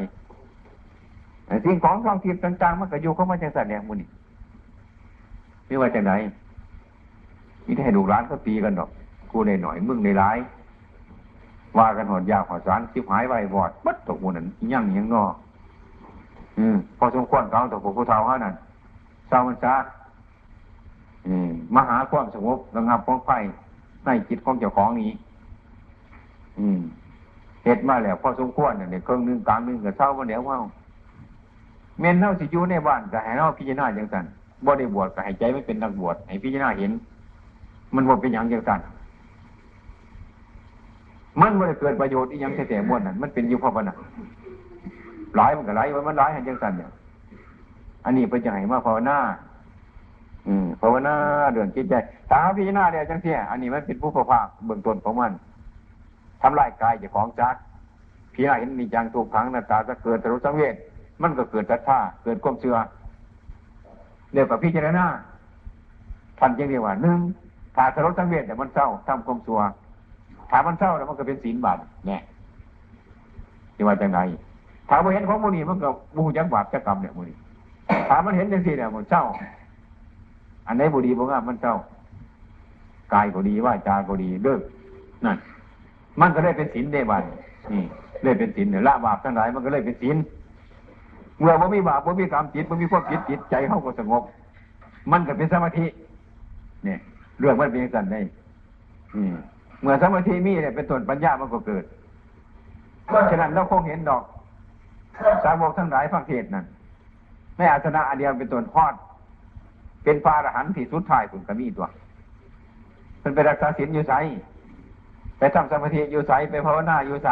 [1.66, 4.10] สิ่งของทองทิพย์ต่างๆมันก็อยู่เข้ามาจังสันเนี่ยมุนี่
[5.66, 6.14] ไม่ว่าจากไหน
[7.66, 8.89] มีให้ดูร้านก็ตีกันดอก
[9.32, 10.38] กูในหน่อยมึงในร้าย
[11.78, 15.24] ว่ากันหอดยาหอดสารชิบหายไว้วอดบัดตกมูนั้นยั่งยังงอ
[16.58, 18.56] อืมพอสมควรเก่าต่อผู้เฒ่าเท่านั้น
[19.30, 19.76] เศร้ามันซา
[21.28, 23.30] อืมมหาความสงบระงับของไฟ
[24.06, 25.12] ในจิตของเจ้าของนี้
[26.60, 26.80] อืม
[27.64, 30.58] เหตุมาแล้วพอสมควรเนี่ยเครื่องนึงกลางนึงกับเศร้ามันเดียวว่า
[31.99, 34.26] เมนเท่าสิอยู่ในบ้านก็ให้เ่าพิจารณาอย่างนั้น
[34.66, 36.91] บ่ได้บวชก็ให้ใจไม่เป็นนักบวชให้พิจารณาเห็น
[37.95, 38.82] มันบ่เป็นอย่างอย่างนั้น
[41.41, 43.95] มันไม่ได้เกิดประโยชน์อีกอย่างแต่แต่บวชนั่นมันเป็นอยู่เพราะว่าน่ะ
[45.36, 46.89] หลายมันก็หลายมันหลายหันจังสันเนี่ย
[48.05, 49.18] อันนี้เป็นจะให้มาภาวนา
[50.47, 51.14] อืมภาวนา
[51.51, 51.93] เรื่องจิตใจ
[52.30, 55.32] ถ้าพิจารณาเดียวจังเสียอันนี้มันเป็นผู้ประภาคเบื้องต้นของมัน
[56.42, 57.56] ทำลายกายเจ้าของจัก
[58.34, 60.76] พิจารณาเห็นมีจังถูกขังหน้าตาจะเกิดตรุสังเวช
[61.22, 62.76] มันก็เกิดตัดท่าเกิดความเชื่อ
[64.34, 65.06] เดี๋ยวกับพิจารณา
[66.40, 67.20] ทันยังเดียวว่าหนึ่ง
[67.76, 69.60] ถ้าสรุสังเวชแต่มันเศร้าทำความชัว
[70.52, 71.78] ถ้ามันเศร้าแล้วมันก็เป็นศีลบาป
[72.08, 72.22] เนี่ย
[73.76, 74.20] จะว่าจังไง
[74.90, 77.34] ถ้าม่เห็นของมูนีมันก็มูจังบาปจักกรรมเนี่ยมูนี
[78.10, 79.26] ถ้ามันเห็นจังสี่เนี่ยมันเจ้า
[80.68, 81.76] อันไหนบุดีบอกว่ามันเจ้า
[83.14, 84.62] กายก็ดีว่าจาก็ดีเลิก
[85.26, 85.38] นั่น
[86.22, 87.24] มันก็ได้เป็นศีลได้บัน
[87.72, 87.84] นี่
[88.24, 90.15] ได้เป็นศีลเนี่ยละบาปทั้งหลายมันก็เลยเป็นศีล
[91.39, 94.24] เมื่อมันมีบาปมันมีกรรมจิตมันมีความจิตจิตใจเข้าก็สงบ
[95.11, 95.86] มันก็เป็นสมาธิ
[96.86, 96.99] เนี่ย
[97.39, 98.22] เรื่องมันเป็นสันได้
[99.82, 101.84] เมื่อสมาธิมีเนี่ยเป็นต้นปัญญามันก็เกิด
[103.07, 104.24] เพราะฉะนั้นเราคงเห็นดอก
[105.43, 106.65] สาวกทั้งหลายฟังเทศนั่น
[107.57, 108.93] ในอาสนะอันเดียวเป็นต้นพอด
[110.03, 111.88] เป็นพาอรหันต์ที่สุดท้ายคุณก็มีตัว
[113.20, 114.13] เป็นไปรักษาศีลอยู่ใส
[115.40, 117.30] ไปทำสมาธิอยู่ใสไปภาวนาอยู่ใส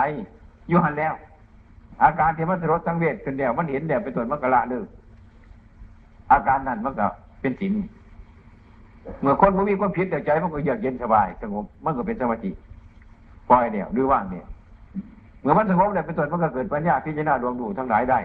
[0.69, 1.13] อยู่หันแล้ว
[2.03, 4.83] อาการที่มันสลดสังเวชขึ้นเดียวมันเห็นเดียวเป็นต้นมันกละเลย
[6.31, 7.07] อาการนั้นมันก็
[7.41, 7.73] เป็นศีล
[9.21, 12.51] เมื่อคนมันมีความผิดแต่ใจมันก็เยือกเย็นสบายสงบมันก็เป็นสมาธิ
[13.49, 14.45] ปล่อยเดียวหรือว่างเนี่ย
[15.41, 18.19] เมื่อมันสงบเนี่ยเป็นต้นมันก็เกิดปัญญาพิจารณาดวงดูทั้งหลายได้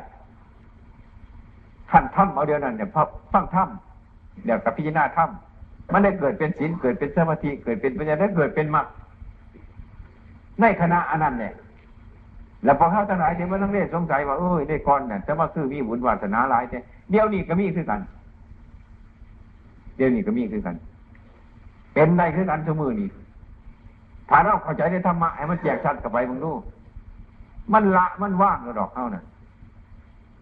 [1.90, 3.02] ท่านถ้ำเอาเดียวนั้นเนี่ยพั
[3.32, 8.86] ฟังถ้ำเดี๋ยวกับพิจารณาถ้ำมันได้เกิดเป็นศีลเกิดเป็นสมาธิเกิดเป็นปัญญาได้เกิดเป็นมรรค
[10.60, 11.52] ในคณะอันนั้นเนี่ย
[12.64, 16.78] แล้วพอเข้าทั้งหลายเดี๋ยวมันต้องเรียนสงสัยว่าเอ้ยได้ก่อนเนี่ยจะมาคือมีบุญวาสนาหลายแต่
[17.10, 18.00] เดี๋ยวนี้ก็มีคือกัน
[19.96, 20.76] เดี๋ยวนี้ก็มีคือกัน
[21.94, 23.08] เป็นได้คือกันสมือนี่
[24.28, 26.52] ถ้าเราเข้าใจในธรรมะให้มันแจกชัดกับไปมึงดู
[27.72, 29.24] มันละมันว่างกระดอกเข้าน่ะ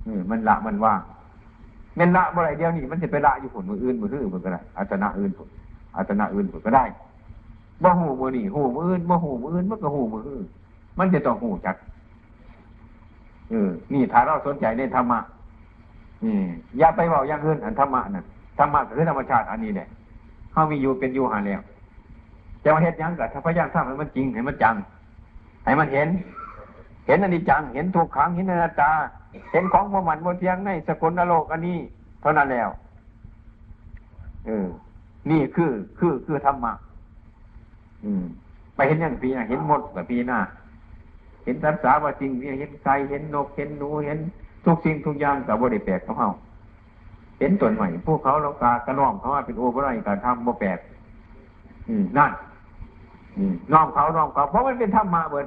[0.07, 1.01] อืมมันละมันว่าง
[1.97, 5.49] เมนละบ่ไรเดียวนี่มันจะไปละอยู่ผลมืออื่นมืออื่นมือก็ได้อาจนะอื่นผล
[5.97, 6.85] อาจนะอื่นผลก็ได้
[7.83, 10.47] บ่หูมือนี่หูมืออื่นบ่หูมืออื่นมันก็หูมืออื่น
[10.99, 11.77] มันจะต้องหูจัก
[13.51, 15.19] เออ นี่ถ้าเราสนใจในธรรมะ
[16.23, 16.45] อืม
[16.79, 18.25] อย่าไปบอกอย่างอื่นอันธรรมะนั่น
[18.59, 19.89] ธรรมะคือธรรมชาติอันนี้แหละ
[20.53, 21.61] เขามีอยู่เป็นอยู่หาแล้ว
[22.63, 24.75] จะมาเฮ็ดยังกับถ้าพยายามทำให้มันจริงให้มันจัง
[25.65, 26.09] ให้มันเห็น
[27.07, 28.91] เห็นอันิจจัง เห็นทุกขังเห็นอนัตตา
[29.53, 31.79] เห็นของประมันบนเทียงในสกุลนรกอันนี้
[32.21, 32.69] เท่านั้นแล้ว
[34.47, 34.67] เออ
[35.31, 36.73] นี่คือคือคือธรรมะ
[38.05, 38.25] อืม
[38.75, 40.39] ไปเห็นย่างปีหน้าเห็นหมดแบบปีหน้า
[41.45, 42.31] เห็นสัตว์สาว่าจริง
[42.61, 44.19] เห็นไก่เห็นนกเห็นหนูเห็น
[44.65, 46.31] ทุกสิ่งทุกอย่างกับบริแปลกของเขา
[47.39, 50.79] เห็นตัวใหม่พวกเขาเรากากระน้อมเขาว่าเป็นโอเปร่าการทำโมแปลก
[51.89, 52.33] อืมนั่น
[53.73, 55.47] น้อมเขาน้อมเขาเพราะมันเป็นธรรมะเบิด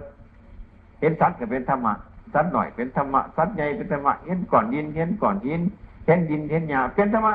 [1.01, 1.93] เห็นสัตว์ก็เป็นธรรมะ
[2.33, 5.61] สัตว์หน่อยเป็นธรรมะสัตว์ใหญ่เป็นธรรมะเห็นก่อนดินเห็นก่อนดิน
[6.05, 7.33] เห็นดินเห็นหญ้าเป็นธรรมะ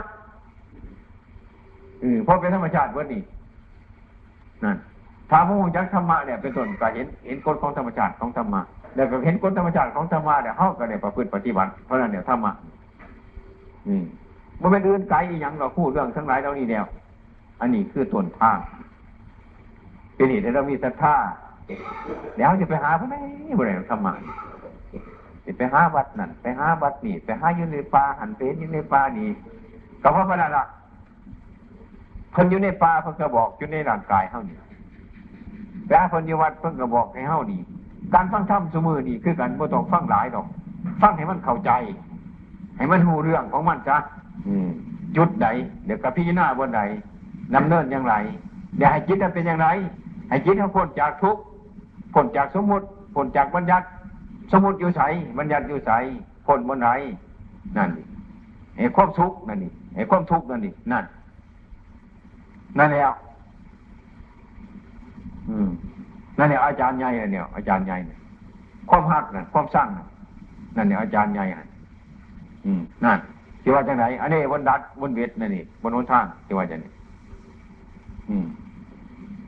[2.03, 3.23] อืมเพราะเป็นธรรมชาติเบิดนี่
[4.65, 4.77] นั่น
[5.31, 8.61] ถ้าพระองค์จักธรรมะเนี่ยเป็นต้นก็เห็นเห็นกฎของธรรมชาติของธรรมะ
[8.97, 12.53] แล้วก็เห็นกฎธรรมชาติของธรรมะเนี่ยเขาก็เนี่ยประพฤติปฏิบัติเพราะนั้นเนี่ยธรรมะ
[13.87, 14.05] อืม
[14.61, 16.85] มันเป็นอื่นไกลอีหยังเราพูดเรื่องทั้งหลายเหล่านี้แล้ว
[17.61, 18.59] อันนี้คือต้นทาง
[20.15, 21.15] เป็นเหตุให้เรามีศรัทธา
[22.37, 23.17] เดี๋ยวจะไปหาพระไหน
[23.59, 24.15] บ่ได้ธรรมะ
[25.45, 29.29] จะไปหาวัดนั่นไปหาวัดนี่ไปหาอยู่ในป่าหันไปอยู่ในป่านี่
[30.03, 30.67] ก็เพราะว่านั่นละ
[32.35, 34.57] คนอยู่ในป่าเพิ่งก็บอกอยู่ในร่างกายเท่านี้
[35.89, 37.61] แต่คนอยู่วัดเพิ่งก็บอกให้เท่านี้
[38.15, 40.47] การฟังธรรมสมือนี่คือการบ่ต้องฟังหลายดอก
[41.03, 41.71] ฟังให้มันเข้าใจ
[42.77, 43.97] ให้มันหูเรื่องของมันจ้ะ
[45.17, 45.47] จุดใด
[45.85, 46.81] เดี๋ยวกับพิจารณาบนใด
[47.55, 48.15] นำเนินอย่างไร
[48.77, 49.69] เดี๋ยวให้จิตมันเป็นอย่างไร
[50.29, 51.43] ให้จิตเขาพ้นจากทุกข์
[52.15, 53.87] พ้นจากสมมติพ้นจากบัญญัติ
[54.53, 55.03] สมมติอยู่ใส
[55.39, 55.91] บัญญัติอยู่ใส
[56.47, 56.89] พ้นบนไหน
[57.77, 57.91] นั่น
[58.77, 61.05] ไอ้ความทุกข์นั่นนี่ไอ้ความทุกข์นั่นนี่นั่น
[62.79, 63.11] นั่นแล้ว
[65.51, 65.71] อืม
[66.39, 68.19] นั่นเนี่ยอาจารย์ใหญ่เนี่ยอาจารย์ใหญ่เนี่ย
[68.91, 69.89] ความหักน่ะความสร้าง
[70.77, 71.45] นั่นเนี่ยอาจารย์ใหญ่
[72.67, 73.19] อืมนั่น
[73.63, 76.87] ที่ว่าจังไหนอันนี้บนดัดบนเวทนั่นนี่บนหนทางที่ว่าจังไหน
[78.29, 78.47] อืม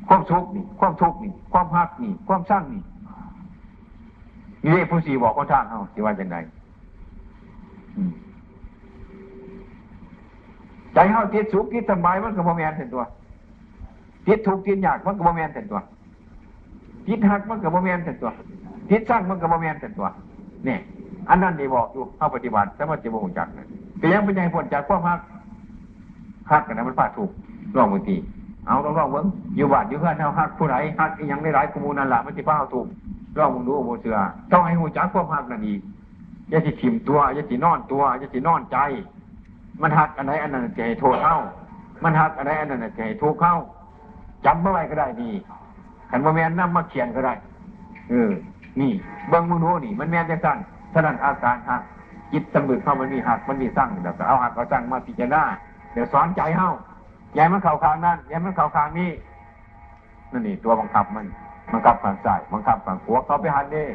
[0.09, 2.83] ความทุกข์นี่ ความทุกข์นี่ ความหักนี่ ความสร้างนี่
[4.63, 6.37] นี่เรียกผู้สีบอกคนทางเขาที่ว่าจังไหน
[10.95, 13.03] ใจเขาติดสุขติดสบายมันก็บ่แมนเห็นตัว
[14.29, 15.81] ติดทุกข์ติดยากมันก็บ่แมนเห็นตัว
[17.07, 18.31] ติดหักมันก็บ่แมนเห็นตัว
[18.91, 20.07] ติดสร้างมันก็บ่แมนเห็นตัว
[20.65, 20.81] เนี่ย
[21.31, 23.67] อันนั้นนี่บอกอยู่เข้าปฏิบัติแต่ว่าจะบ่งจักนะ
[23.99, 25.21] เป็นยังเป็นยังผลจากความหัก
[26.51, 27.31] หักกันนะมันพลาดถูก
[27.77, 28.17] ลองบางที
[28.67, 29.27] เอาลองลองเบิ้ง
[29.57, 32.87] อยู่บ้านอยู่เพื่อนเอาหักผู้ไหนหักยังไม่ร้ายกูมูนั่นแหละมันจะพลาดถูก
[33.39, 34.17] ลองมึงดูโมเสือ
[34.53, 35.81] ต้องให้หูจักความหักนั่นอีก
[36.51, 38.79] อย่าสิถิ่มตัวอย่าสินอนตัวอย่าสินอนใจ
[39.83, 41.37] มันหักอันไหนอันนั้นจะให้โทษเข้า
[42.03, 43.55] มันหักอันไหนอันนั้นจะให้ทุกเข้า
[44.47, 45.31] จำเมื่อไรก็ได้ดี
[46.11, 47.35] ขันโมแมนนั่มาเขียนก็ได้
[48.11, 48.31] เออ
[48.81, 48.93] นี่
[49.29, 50.59] เบิ้งมึงดูนี่ มันแมนจะสั่น
[50.93, 51.83] ฉะนั้นอาการหัก
[52.33, 55.43] จิตสำนึกเข้ามันมีหักมันมีสร้งเดี๋ยวเอาหักเอาสร้งมาพิจารณา
[55.93, 56.71] เดี๋ยวสอนใจเข้า
[57.37, 59.11] ย่ามันเข่าคางนั่นย่ามันเข่าคางนี้
[60.33, 61.27] นั่นนี่ตัวบังคับมัน
[61.73, 63.87] บังคับฝั่งซ้ายบังคับฝั่งขวาเขาไปหันนี่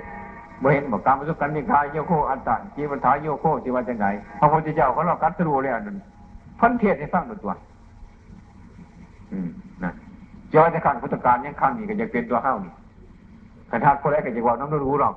[0.60, 4.06] เมื่อเห็นบอกการประสบการณ์มีคายโยโคอันตันจีวันทายโยโคจีวันจังไง
[4.40, 5.98] พระพุทธเจ้าเขาเรากัดสรู้เลยอันนั้น
[6.60, 7.54] พันเทศให้ฟังตัวตัว
[9.32, 9.50] อืม
[9.84, 9.92] นะ
[10.54, 12.74] เจ้าจะขังพุทธการยังขังนี่ก็จะเป็นตัวเข้านี่
[13.70, 15.16] ขันทักคนแรก็จะบอกน้องรู้หรอก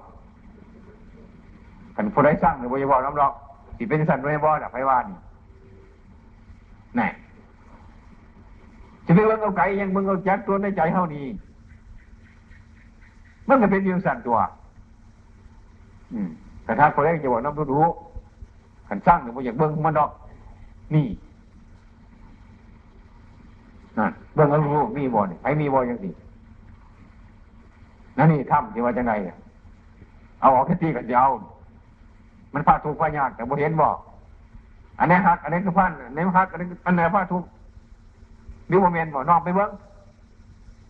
[1.97, 3.33] ขันผู้ใดสร้างหรือบ่บอกน้ำรอก
[3.77, 5.19] สิเป็นสันไม่บ่ดับไฟว่านี่
[6.97, 7.09] แน่
[9.07, 11.25] จะไปเบิ่งเอาไก่ยังเบิ่งเอาจัดตัวในใจเท่านี้
[13.49, 14.37] มันก็เป็นเรื่องสั่นตัว
[16.13, 16.29] อืม
[16.65, 17.85] แต่ถ้าคนแรกจะบอกน้ำรู้
[18.89, 20.11] ขันสร้างหรือบ่อยากเบิ่งมันดอก
[20.95, 21.07] นี่
[24.35, 26.11] เบิ่งเอารู้มีบ่นี่ไผมีบ่ยังสิ
[28.17, 29.13] นั่นนี่ถ้ำที่ว่าจะไง
[30.41, 31.29] เอาออกแค่ตีกันเดียว
[32.55, 33.97] มันพาทุกข์พายากแต่บ่เห็นบอก
[34.99, 37.49] อันนี้ฮักอันนี้คือพันอันนี้ฮักอันนี้อันไหนพาทุกข์
[38.71, 39.71] มิวโมเมนบอกนอกไปเบิ้ง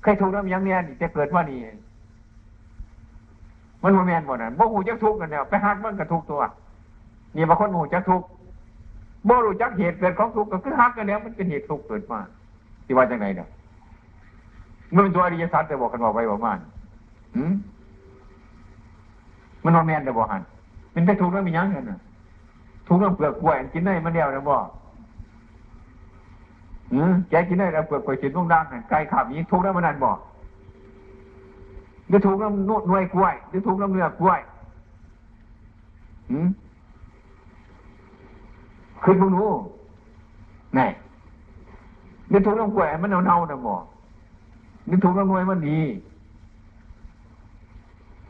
[0.02, 1.60] เคยทุกข์แล้วยังเนี่ยนี่จะเกิดว่านี่
[3.82, 6.42] มันโมเมนบอกนั่นบ่หูจักทุกข์กันเนี่ยไปฮักมันก็ทุกตัว
[7.36, 8.26] นี่บางคนหูจักทุกข์
[9.28, 12.20] บ่รู้จักเหตุเกิดของทุกข์ก็คือฮักกันแล้วมันเป็นเหตุทุกข์เกิดมา
[12.86, 13.48] ที่ว่าจังไหนเนี่ย
[14.94, 16.58] มันเป็นตัวอริยสัจแต่บอกกันว่าไว้ว่ามัน
[17.36, 17.52] อืม
[19.64, 20.42] มันนอนแมนแต่บ่หัน
[20.94, 21.98] มันไปถูกแล้วมียังเงินน่ะ
[22.86, 24.50] ถูกแล้วเปลือกกล้วยกินได้มันเดียวนะบ
[26.92, 30.10] อืมแกกินได้แล้วเปลือกกล้วยกินลูกด่างหันไก่ขับนี้ถูกแล้วมันนั่นบ่
[32.08, 34.40] หรือถูกแล้วนวดหน่วยกล้วยหรือถูกแล้วเนื้อกล้วย
[36.30, 36.48] อืม
[39.04, 39.48] ขึ้นพวกนู้
[40.74, 40.80] ไหน
[42.32, 43.74] นึกถูกน้ำกวมันเน่าๆนะบ่
[44.90, 45.78] นึกถูกน้ำนวยมันดี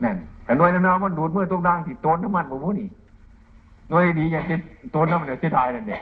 [0.03, 2.87] นั่นแต่นวยเน่าๆมันดูดเมื่อตรงด่างที่ต้นน้ำมันบ่มู้นี่
[3.91, 4.57] นวยดีอย่างที่
[4.93, 5.97] ต้นน้ำมันเดี๋ยวที่ทายนั่นเด็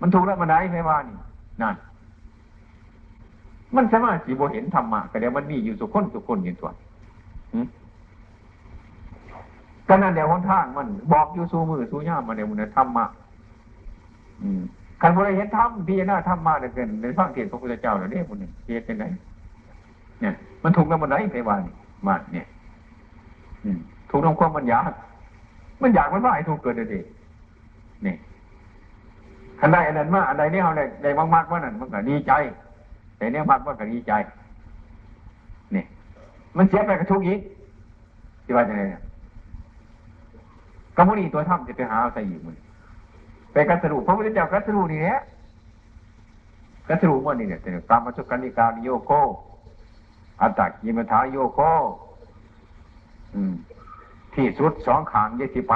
[0.00, 1.16] มันถูกแล้วมันได้ไหมว่านี่
[1.62, 1.74] นั่น
[3.76, 6.70] มันสามารถสีโบเห็นธรรมะก็เดี๋ยวมันมีอยู่สุขคนสุขคนอยู่ตัว
[9.88, 13.06] ก็นั่นเดี๋ยวหนทางมัน บอกอยู่สู้มือสู้ย่ามมาเดี๋ยวมันธรรมะ
[14.42, 14.62] อืม
[15.00, 19.04] คันบริเห็นธรรมพิจารณาธรรมมาเดี๋ยวเกินในฟังเทศพระพุทธเจ้าเดี๋ยวนี้คนหนึ่งเทศเป็นไหน
[20.20, 21.62] เนี่ย มันถูกแล้วมันไหนไปวาน
[22.06, 22.46] มาเนี่ย
[24.10, 24.92] ถูกน้ำความมันอยาก
[25.82, 27.04] มันอยากมันว่าไอ้ถูกเกิดเด็ด
[28.06, 28.14] นี่
[29.60, 32.32] คันใดอันนั้นมาอันใดนี่เอาได้ได้มากๆว่านั่นมันก็ดีใจ
[33.16, 34.12] แต่เนี่ยมากมันก็ดีใจ
[35.74, 35.84] นี่
[36.56, 37.40] มันเสียไปกระทุกอีก
[38.44, 39.02] ที่ว่าจะไงเนี่ย
[40.96, 42.56] กรรมนีตัวถ้ำจะไปหาเอาใส่อยู่มัน
[43.52, 45.20] ไปกัสรุพระพุทธเจ้ากัสรุนี่แหละ
[46.88, 49.12] กัสรุว่านี่เนี่ยแต่กรรมสุกันิการโยโก
[50.40, 51.60] อัตตกิมทาโยโก
[54.34, 55.74] ที่สุดสองขางยสิไป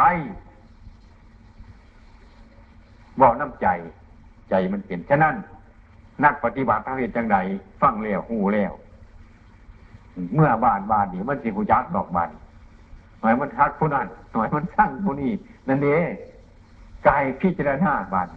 [3.20, 3.66] บอกน้ำใจ
[4.50, 5.34] ใจมันเปลี่ยนฉะนั้น
[6.24, 7.36] นักปฏิบัติทางเหตุจังใด
[7.80, 8.72] ฟังแล้วหูแล้ว
[10.34, 12.30] เมื่อบานบานนี่มันสิหูจักดอกบาน
[13.20, 15.32] หน่อยมันทักผู้นั้นหน่อยมันสั่งผู้นี้
[15.68, 16.10] นั่นเอง
[17.08, 18.28] กายพิจารณาบาน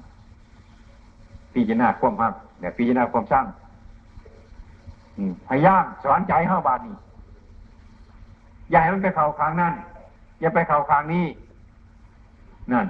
[1.54, 3.46] พิจารณาความหักเนี่ยพิจารณาความสร้าง
[5.48, 6.96] พยายามสอนใจเข้าบานนี้
[8.70, 9.74] อย่าให้มันไปเข่าคางนั่น
[10.40, 11.26] อย่าไปเข่าคางนี้
[12.72, 12.88] นั่น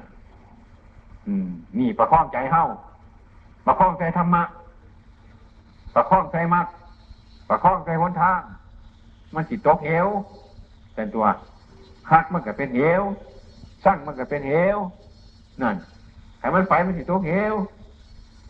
[1.28, 1.48] อืม
[1.80, 2.66] นี่ประคองใจเข้า
[3.66, 4.44] ประคองใจธรรมะ
[5.96, 6.68] ประคองใจมัก
[7.50, 8.42] ประคองใจหนทาง
[9.34, 10.08] มันสิตกเหว
[10.94, 11.26] เป็นตัว
[12.12, 13.02] หักมันก็เป็นเหว
[13.86, 14.78] สร้างมันก็เป็นเหว
[15.62, 15.76] นั่น
[16.40, 17.56] ให้มันไปมันสิตกเหว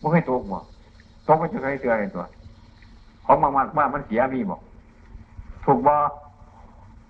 [0.02, 0.58] มันให้ตกบ่
[1.26, 2.24] ตกมันจะใครเตือนตัว
[3.26, 4.60] ของมากมากว่ามันเสียมีบอก
[5.64, 5.94] ถูกบ่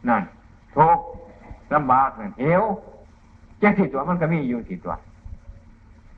[0.08, 0.22] นั่น
[0.76, 0.98] ทุก
[1.74, 2.62] ลำบากนั่นเหว
[3.58, 4.94] แจ้งที่ตัวมันก็มีอยู่ที่ตัว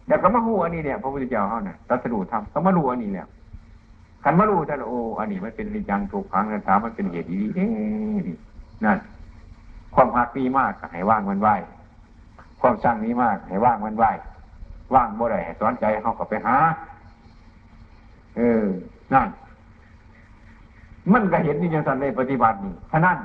[0.07, 3.26] แต่ก็มาหูอันนี้เนี่ยพระพุทธเจ้าเขาเนี่ยตัสรู้ทำก็มารู้อันนี้เนี่ย
[4.24, 8.37] ขันมารู้ท่านโอ้อันนี้มันเป็นนิจังถูกขังนะถามมันเป็นเหตุดีๆนี่
[8.85, 8.99] นั่น
[9.95, 11.49] ความหักมีมากให้ว่างมันไหว
[12.61, 14.04] ความสร้างนี้มาก ให้ว่างมันไหว
[14.94, 16.56] ว่างบ่ได้ให้สอนใจเขาก็ไปหา
[18.36, 18.64] เออ
[19.12, 19.28] นั่น
[21.12, 23.16] มันก็เห็นนี่ยังสันในปฏิบัตินี่ฉะนั้น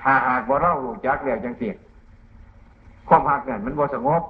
[0.00, 1.76] ถ้าหากว่าเรารู้จักแล้วจังเสีย
[3.08, 4.22] ความหักเนี่ยมันบ่สงบ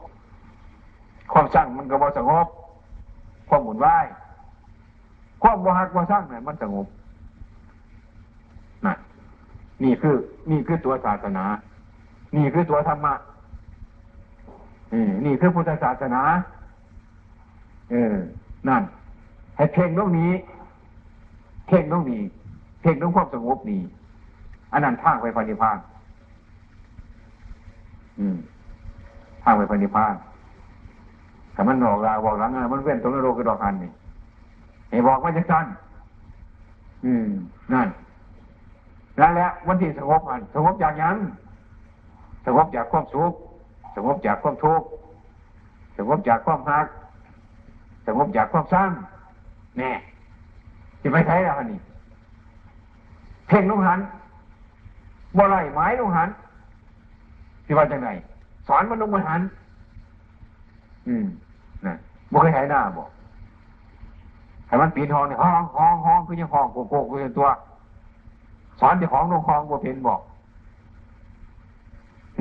[1.32, 2.46] ความสร้างมันก็บ่สงบ
[3.48, 3.86] ความหมุนไหว
[5.42, 6.86] ความบ่หักบ่สร้างเนี่ยมันสงบ
[8.84, 8.98] นั่น
[9.82, 10.16] นี่คือ
[10.50, 11.44] นี่คือตัวศาสนา
[12.36, 13.14] นี่คือตัวธรรมะ
[15.24, 16.22] นี่คือพุทธศาสนา
[17.90, 18.14] เออ
[18.68, 18.82] นั่น
[19.56, 20.32] ให้เพ่งตรงนี้
[21.66, 22.22] เพ่งตรงนี้
[22.80, 23.82] เพ่งตรงความสงบนี้
[24.72, 25.78] อันนั้นทางไปพันิพาน
[28.18, 28.36] อืม
[29.42, 30.14] ทางไปพันิพาน
[31.52, 33.90] แต่มันบอกลาบอกหลังมันเว้นตรงนรกกระดอกอันนี่
[34.90, 35.66] ให้บอกว่าจะสั้น
[37.04, 37.28] อืม
[37.72, 37.88] นั่น
[39.20, 41.16] นั่นแหละวันที่สงบอันสงบจากยัง
[42.46, 43.32] สงบจากความสุข
[43.96, 44.86] สงบจากความทุกข์
[45.96, 46.86] สงบจากความหัก
[48.06, 48.90] สงบจากความสร้าง
[49.78, 49.90] แน่
[51.00, 51.80] ที่ไปใช้แล้วนี่
[53.48, 54.00] เพ่งลงหัน
[55.36, 56.28] บ่ไรไม้ลงหัน
[57.64, 58.08] ที่ว่าจังไง
[58.68, 59.40] สอนมันลงมาหัน
[61.08, 61.26] อืม
[61.86, 61.94] นะ
[62.32, 63.08] บ่เคยใช้หน้าบอก
[64.66, 67.46] ให้มันปีนห้องเนี่ยห้องห้องห้องคือยังห้องโกโก้คือตัว
[68.80, 70.20] สอนที่ของลงห้องบ่เป็นบอก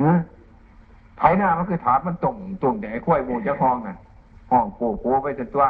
[0.00, 0.18] อืม
[1.18, 3.96] ไถหน้ามันคือถามมันตรงตรงแต่ไอ้ข้วยมูเจ้าของน่ะ
[4.50, 5.64] ห้องปูปูไปจนตัว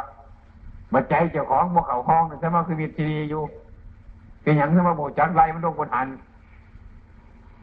[0.93, 3.43] มาใจเจ้าของบ่เขาห้องน่ใช่ไหมคือมีทีดีอยู่
[4.41, 6.07] เป็นอย่างที่ว่าโมจักไรมันลงบนหัน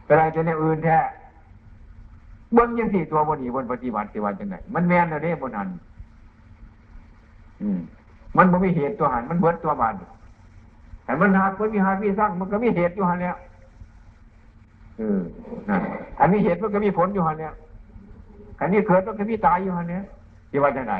[0.05, 0.97] เป็นอะไรจะในอื่นแท้
[2.53, 5.67] เบิ้งยังสี่ตัวบนนีบนปฏิบัติสิวันจังไหนมันแม่นเลยบนหัน
[7.61, 7.79] อืม
[8.37, 9.93] มันบ่มีเหตุตัวหันมันเบิดตัวบาน
[11.05, 13.37] แต่มันหากมันมีหาพี่สร้างมันก็มีเหตุอยู่หันแล้ว
[14.97, 15.19] เออ
[15.69, 15.81] นั่น
[16.19, 17.53] อันนี้เหตุมันก็มีผลอยู่หันเนี่ย
[18.59, 20.03] อันนี้เกิดมันก็มีตายอยู่หันเนี่ย
[20.49, 20.95] ที่ว่าจะไหน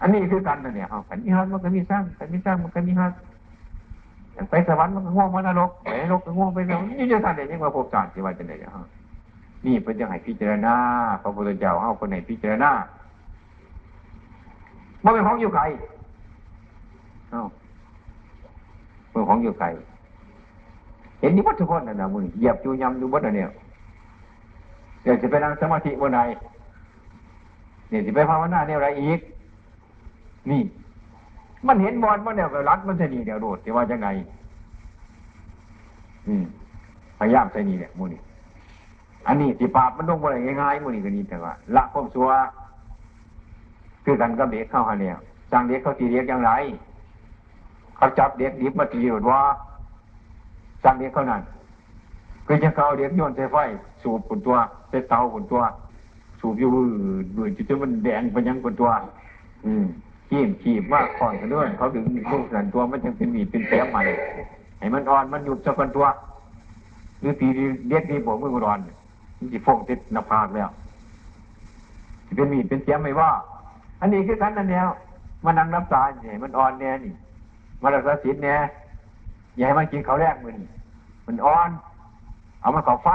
[0.00, 3.12] อันนี้คือกันนะเนี่ยเอาอันนี้ฮักมันก็มีสร้างอันนี้สร้างมันก็มีฮัก
[4.50, 8.86] ไปสวรรค์มันก็ง่วงมันนรกไปนรกก็ง่วงไปแล้วนี่จะทำได้ยังมาพบจานที่ว่าจะได้ฮะ
[9.66, 10.74] นี่เป็นยังไงพิจารณา
[11.22, 12.70] พระพุทธเจ้าเอาคนไหนพิจารณา
[15.00, 15.62] เมื่อเป็นของอยู่ไกล
[17.30, 17.42] เอ้า
[19.10, 19.66] เมื่อของอยู่ไกล
[21.20, 23.50] เห็นนี่วัตถุคนนั่นนะมึงเหยียบจูยำดูวัดอันเนี่ย
[25.02, 26.20] เดี๋ยวจะไปนั่งสมาธิวันไหน
[27.90, 29.20] เนี่ยจะไปภาวนาเนี่ยอะไรอีก
[30.50, 30.62] นี่
[31.66, 34.08] มันเห็นบอลมันเนี่ยรัดมันจะหนีเดี๋ยวโดดที่ว่าจะไง
[36.26, 36.44] อืม
[37.18, 38.20] พยายามใส่นี่เนี่ยมูนี่
[39.26, 40.24] อันนี้สิปราบมันลงไป
[40.62, 42.28] ง่ายๆมูนี่ก็นี่แต่ว่า ละความชัว
[44.04, 45.14] คือกันกับเด็กเข้าหาเนี่ย
[45.52, 46.50] จ้างเด็กเขาตีเด็กอย่างไร
[47.96, 49.42] เขาจับเด็กดิบมาตีหรือว่า
[50.84, 51.42] จ้างเด็กเขานั่น
[52.46, 53.56] คือจะเขาเอาเด็กโยนใส่ไฟ
[54.02, 54.56] สูบผลตัว
[54.88, 55.60] ใส่เตาผลตัว
[56.40, 58.90] สูบอยู่บืนจนมันแดงไปยังผลตัว
[59.66, 59.84] อืม
[60.28, 64.02] ขีบขีบมากก่อนกันด้วย เขาดึงลูกสันตัวมันจึงเป็นมีดเป็นแผลใหม่
[64.78, 66.06] ให้มันอ่อนมันหยุดสักคนตัว
[67.20, 67.48] หรือตี
[67.88, 68.80] เด็กดีผมมือมันอ่อน
[69.38, 70.68] มันจะฟงติดหน้าผากแล้ว
[72.26, 73.30] จะเป็นมีดเป็นเสียมไม่ว่า
[74.00, 74.88] อันนี้คือกันนั่นแนว
[75.44, 77.12] มันนั่งน้ำตาเนี่ยมันอ่อนแน่นี่
[77.82, 78.58] มารักษาศีลเนี่ย
[79.56, 80.56] อย่าให้มันกินเขาแรกมัน
[81.26, 81.70] มันอ่อน
[82.60, 83.08] เอามันเขาไฟ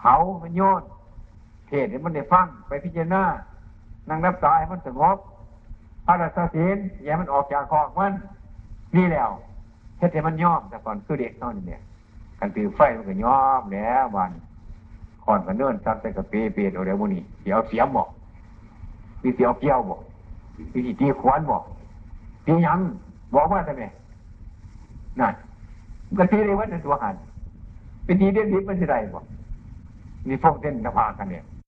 [0.00, 0.82] เผามันโยน
[1.68, 3.22] เทศให้มันได้ฟังไปพิจารณา
[4.08, 5.16] นั่งน้ำตาให้มันสงบ
[6.06, 8.12] พระรักษาศีลอย่ามันออกจากคอกมัน
[8.96, 9.30] นี่แล้ว
[9.98, 11.82] เฮ็ดให้มันยอมแต่ก่อนคือเด็กเท่านี้เนี่ย
[12.38, 14.32] กันตือไฟมันก็ยอมแล้ววัน
[15.24, 18.08] ก่อนกันเนิ่นซัดใส่กระเปรเปรย์เอาเดียวมื้อนี้เดียวเสียมบอก
[19.22, 20.00] มีเสียวเกี้ยวบอก
[20.74, 21.62] มีตีขวานบอก
[22.46, 22.80] ตียัง
[23.34, 23.84] บอกว่าทำไม
[25.20, 25.34] นั่น
[26.18, 27.14] ก็ตีได้วัดในตัวหัน
[28.04, 29.24] เป็นทีเด็ดดิบมันจะได้บอก
[30.28, 31.44] นี่พวกเต้นนภากันเนี่ย